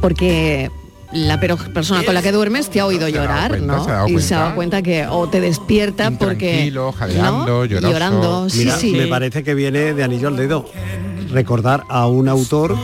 [0.00, 0.70] Porque
[1.16, 3.84] la pero- persona con la que duermes te ha oído llorar, cuenta, ¿no?
[3.84, 4.82] se ha dado y se ha dado cuenta.
[4.82, 7.64] que o te despierta porque jadeando, ¿no?
[7.64, 7.92] lloroso.
[7.92, 8.92] llorando, sí, Mira, sí.
[8.92, 10.68] me parece que viene de anillo al dedo.
[11.32, 12.76] Recordar a un autor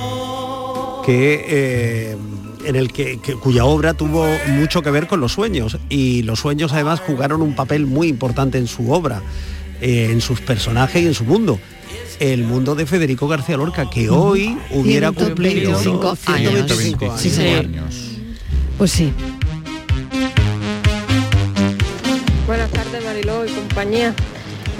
[1.04, 2.16] que eh,
[2.64, 6.40] en el que, que- cuya obra tuvo mucho que ver con los sueños y los
[6.40, 9.20] sueños además jugaron un papel muy importante en su obra,
[9.80, 11.58] eh, en sus personajes y en su mundo.
[12.20, 16.50] El mundo de Federico García Lorca, que hoy hubiera cumplido 125 años.
[16.52, 17.66] 125 Sí, señor.
[18.82, 19.00] Pues.
[22.48, 24.12] Buenas tardes, Mariló y compañía.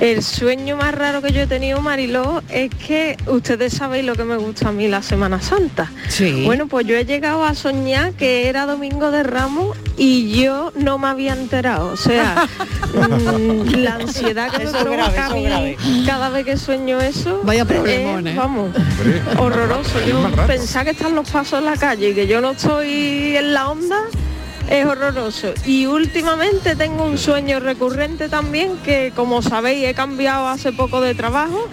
[0.02, 4.24] El sueño más raro que yo he tenido, Mariló, es que ustedes sabéis lo que
[4.24, 5.92] me gusta a mí la Semana Santa.
[6.08, 6.42] Sí.
[6.44, 10.98] Bueno, pues yo he llegado a soñar que era Domingo de Ramos y yo no
[10.98, 11.92] me había enterado.
[11.92, 12.48] O sea,
[12.94, 15.76] mm, la ansiedad que me Eso es provoca grave, a es mí grave.
[16.04, 17.40] cada vez que sueño eso.
[17.44, 18.34] Vaya es, problemón, ¿eh?
[18.36, 18.72] Vamos,
[19.38, 20.00] horroroso.
[20.00, 23.36] es Yo pensar que están los pasos en la calle y que yo no estoy
[23.36, 24.00] en la onda
[24.72, 25.52] es horroroso.
[25.66, 31.14] Y últimamente tengo un sueño recurrente también que como sabéis he cambiado hace poco de
[31.14, 31.68] trabajo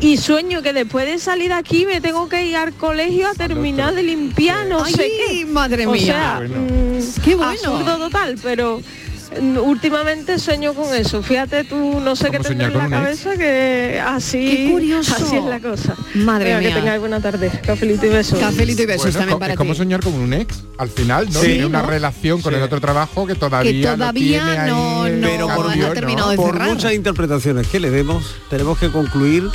[0.00, 3.34] y sueño que después de salir de aquí me tengo que ir al colegio a
[3.34, 5.46] terminar de limpiar no Ay, sé qué.
[5.46, 6.04] madre o mía.
[6.04, 6.56] sea, Bueno.
[6.58, 7.50] mm, Qué bueno.
[7.52, 8.82] absurdo total, pero
[9.40, 11.22] últimamente sueño con eso.
[11.22, 15.14] Fíjate tú, no sé qué tendré en la cabeza que así, Qué curioso.
[15.14, 15.96] así es la cosa.
[16.14, 16.68] Madre mía.
[16.68, 17.50] Que tengáis buena tarde.
[17.64, 18.38] Cafelito y besos.
[18.38, 21.40] Cafelito y besos Bueno, también para es como soñar con un ex, al final, ¿no?
[21.40, 25.06] Sí, Tiene una relación con el otro trabajo que todavía, todavía no tiene ahí no-
[25.06, 29.48] el no Pero por, terminado de por muchas interpretaciones que le demos, tenemos que concluir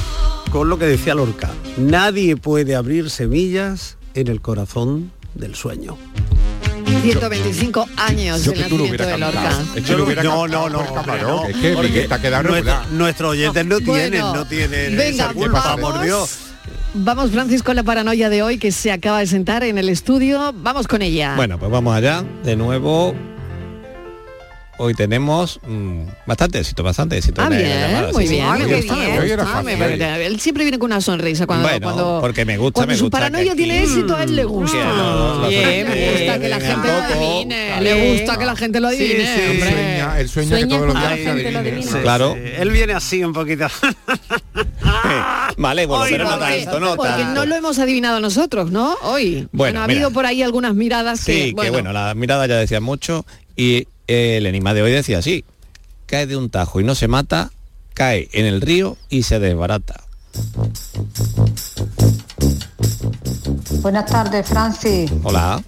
[0.52, 1.50] con lo que decía Lorca.
[1.78, 5.98] Nadie puede abrir semillas en el corazón del sueño.
[6.88, 10.24] 125 años Yo del que tú lo nacimiento hubiera de Lorca.
[10.24, 10.84] no, no, no.
[12.92, 15.92] Nuestros oyentes no tienen, no tienen venga, esa culpa, vamos.
[15.94, 16.38] por Dios.
[16.94, 20.54] Vamos, Francis, con la paranoia de hoy que se acaba de sentar en el estudio.
[20.56, 21.36] Vamos con ella.
[21.36, 22.24] Bueno, pues vamos allá.
[22.44, 23.14] De nuevo,
[24.78, 27.42] hoy tenemos mm, bastante éxito, bastante éxito.
[27.42, 28.36] Ah, en la bien, llamada, muy sí, sí.
[28.36, 28.86] bien, me bien.
[29.66, 30.26] Me parece.
[30.26, 33.04] Él siempre viene con una sonrisa cuando, Bueno, cuando, porque me gusta, cuando me su
[33.06, 34.78] gusta paranoia que tiene aquí- éxito, a él le gusta.
[34.84, 37.70] No, no, Bien, no, me gusta no, que la no, gente no, lo no, adivine.
[37.76, 39.70] no, Le no, gusta que la gente lo adivine, sí, Él hombre.
[39.72, 42.02] sueña, él sueña que todos los días la se adivine.
[42.02, 42.34] Claro.
[42.36, 43.68] Sí, Él viene así un poquito.
[45.58, 47.34] Vale, bueno, Hoy pero no porque- tanto, no Porque tanto.
[47.34, 48.96] no lo hemos adivinado nosotros, ¿no?
[49.02, 49.48] Hoy.
[49.52, 49.98] Bueno, ha mira.
[50.00, 53.26] habido por ahí algunas miradas Sí, que, que bueno, las miradas ya decían mucho
[53.56, 55.46] y eh, el enigma de hoy decía así,
[56.06, 57.52] cae de un tajo y no se mata,
[57.94, 60.04] cae en el río y se desbarata.
[63.82, 65.12] Buenas tardes, Francis.
[65.24, 65.62] Hola.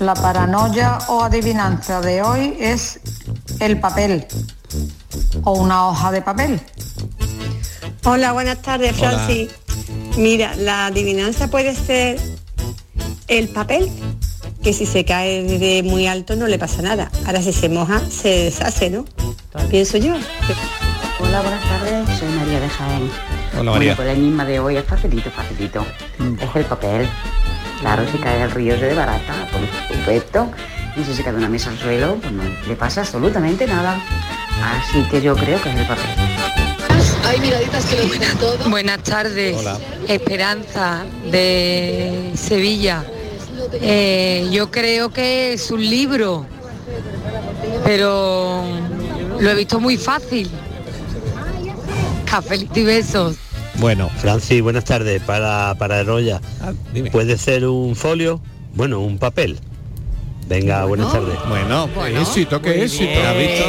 [0.00, 3.00] La paranoia o adivinanza de hoy es
[3.60, 4.26] el papel
[5.44, 6.60] o una hoja de papel.
[8.04, 9.10] Hola, buenas tardes, Hola.
[9.10, 9.50] Francis.
[10.16, 12.20] Mira, la adivinanza puede ser
[13.28, 13.90] el papel,
[14.62, 17.10] que si se cae de muy alto no le pasa nada.
[17.26, 19.04] Ahora si se moja, se deshace, ¿no?
[19.70, 20.14] Pienso yo.
[21.18, 23.10] Hola, buenas tardes, soy María de Jaén.
[23.58, 23.94] Hola, María.
[23.94, 25.84] Bueno, pues el enigma de hoy es facilito, facilito.
[26.40, 27.08] Es el papel.
[27.80, 29.60] Claro, si cae al río se desbarata, por
[29.96, 30.50] supuesto.
[30.96, 34.00] Y si se cae de una mesa al suelo, pues no le pasa absolutamente nada.
[34.62, 36.04] Así que yo creo que es el papel.
[37.24, 38.70] Hay miraditas que lo dicen todo.
[38.70, 39.78] Buenas tardes, Hola.
[40.06, 43.04] Esperanza de Sevilla.
[43.74, 46.46] Eh, yo creo que es un libro,
[47.84, 48.64] pero
[49.40, 50.50] lo he visto muy fácil.
[52.26, 53.36] Cafelito y besos.
[53.76, 55.22] Bueno, Francis, buenas tardes.
[55.22, 57.10] Para, para Roya, ah, dime.
[57.10, 58.40] ¿puede ser un folio?
[58.74, 59.58] Bueno, un papel.
[60.48, 61.38] Venga, buenas tardes.
[61.48, 63.04] Bueno, Qué éxito, qué éxito.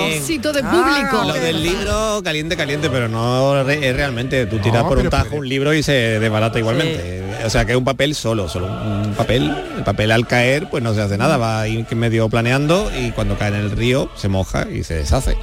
[0.09, 1.23] Éxito de público.
[1.27, 4.45] Lo del libro caliente, caliente, pero no re- es realmente.
[4.47, 7.22] Tú tiras No, por un tajo puede- un libro y se desbarata igualmente.
[7.45, 9.55] O sea que es un papel solo, solo un papel.
[9.77, 13.37] El papel al caer, pues no se hace nada, va ahí medio planeando y cuando
[13.37, 15.35] cae en el río se moja y se deshace.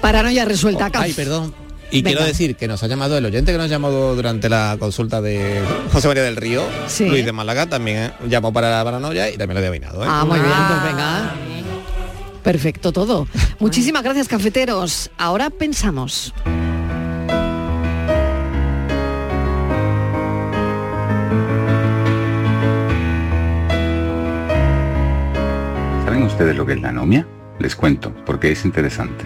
[0.00, 0.90] Paranoia resuelta.
[0.90, 1.02] Caf.
[1.02, 1.54] Ay, perdón.
[1.90, 2.16] Y Venga.
[2.18, 5.62] quiero decir que nos ha llamado el oyente que nos llamó durante la consulta de
[5.90, 7.06] José María del Río, Sí.
[7.08, 8.10] Luis de Málaga, también ¿eh?
[8.28, 10.04] llamó para la paranoia y también lo he adivinado.
[10.04, 10.06] ¿eh?
[10.08, 11.32] Ah, muy bien, pues venga.
[12.42, 13.26] Perfecto todo.
[13.58, 15.10] Muchísimas gracias, cafeteros.
[15.16, 16.32] Ahora pensamos.
[26.38, 27.26] Ustedes lo que es la anomia?
[27.58, 29.24] Les cuento, porque es interesante.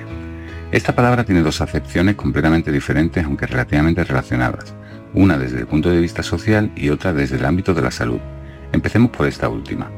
[0.70, 4.74] Esta palabra tiene dos acepciones completamente diferentes, aunque relativamente relacionadas.
[5.12, 8.18] Una desde el punto de vista social y otra desde el ámbito de la salud.
[8.72, 9.90] Empecemos por esta última.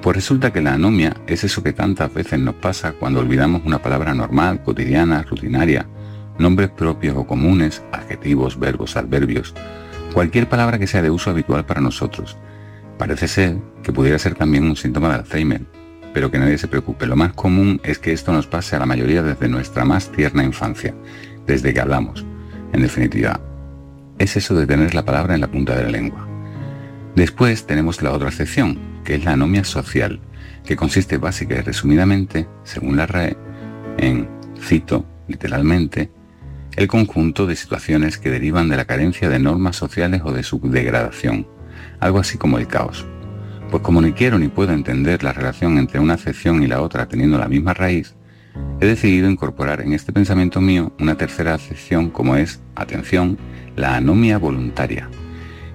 [0.00, 3.82] Pues resulta que la anomia es eso que tantas veces nos pasa cuando olvidamos una
[3.82, 5.86] palabra normal, cotidiana, rutinaria,
[6.38, 9.54] nombres propios o comunes, adjetivos, verbos, adverbios,
[10.14, 12.38] cualquier palabra que sea de uso habitual para nosotros.
[12.96, 15.79] Parece ser que pudiera ser también un síntoma de Alzheimer,
[16.12, 17.06] pero que nadie se preocupe.
[17.06, 20.44] Lo más común es que esto nos pase a la mayoría desde nuestra más tierna
[20.44, 20.94] infancia,
[21.46, 22.24] desde que hablamos.
[22.72, 23.40] En definitiva,
[24.18, 26.26] es eso de tener la palabra en la punta de la lengua.
[27.16, 30.20] Después tenemos la otra acepción, que es la anomia social,
[30.64, 33.36] que consiste básica y resumidamente, según la RAE,
[33.98, 34.28] en,
[34.60, 36.10] cito literalmente,
[36.76, 40.60] el conjunto de situaciones que derivan de la carencia de normas sociales o de su
[40.60, 41.46] degradación,
[41.98, 43.06] algo así como el caos.
[43.70, 47.06] Pues como ni quiero ni puedo entender la relación entre una acepción y la otra
[47.06, 48.16] teniendo la misma raíz,
[48.80, 53.38] he decidido incorporar en este pensamiento mío una tercera acepción como es, atención,
[53.76, 55.08] la anomia voluntaria,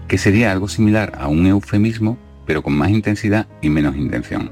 [0.10, 4.52] que sería algo similar a un eufemismo, pero con más intensidad y menos intención,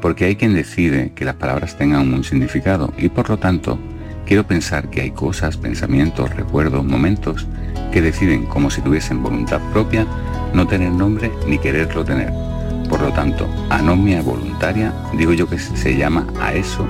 [0.00, 3.78] porque hay quien decide que las palabras tengan un significado y por lo tanto
[4.26, 7.46] quiero pensar que hay cosas, pensamientos, recuerdos, momentos
[7.92, 10.04] que deciden como si tuviesen voluntad propia
[10.52, 12.51] no tener nombre ni quererlo tener.
[12.92, 16.86] Por lo tanto, anomia voluntaria digo yo que se llama a eso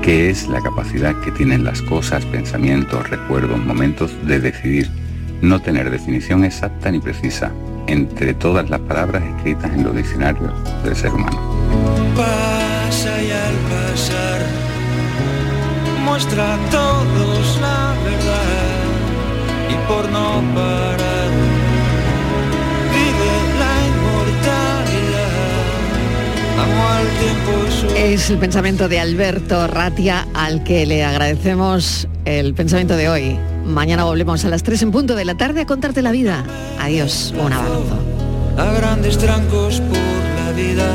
[0.00, 4.88] que es la capacidad que tienen las cosas, pensamientos, recuerdos, momentos de decidir,
[5.42, 7.50] no tener definición exacta ni precisa
[7.88, 10.52] entre todas las palabras escritas en los diccionarios
[10.84, 11.38] del ser humano.
[12.16, 14.40] Pasa y al pasar
[16.04, 18.78] muestra todos la verdad
[19.68, 21.07] y por no parar
[27.96, 33.38] Es el pensamiento de Alberto Ratia al que le agradecemos el pensamiento de hoy.
[33.64, 36.44] Mañana volvemos a las 3 en punto de la tarde a contarte la vida.
[36.80, 37.98] Adiós, un abrazo.
[38.56, 40.86] a grandes trancos por la vida.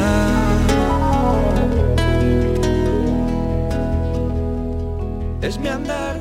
[5.41, 6.12] Es mi andar.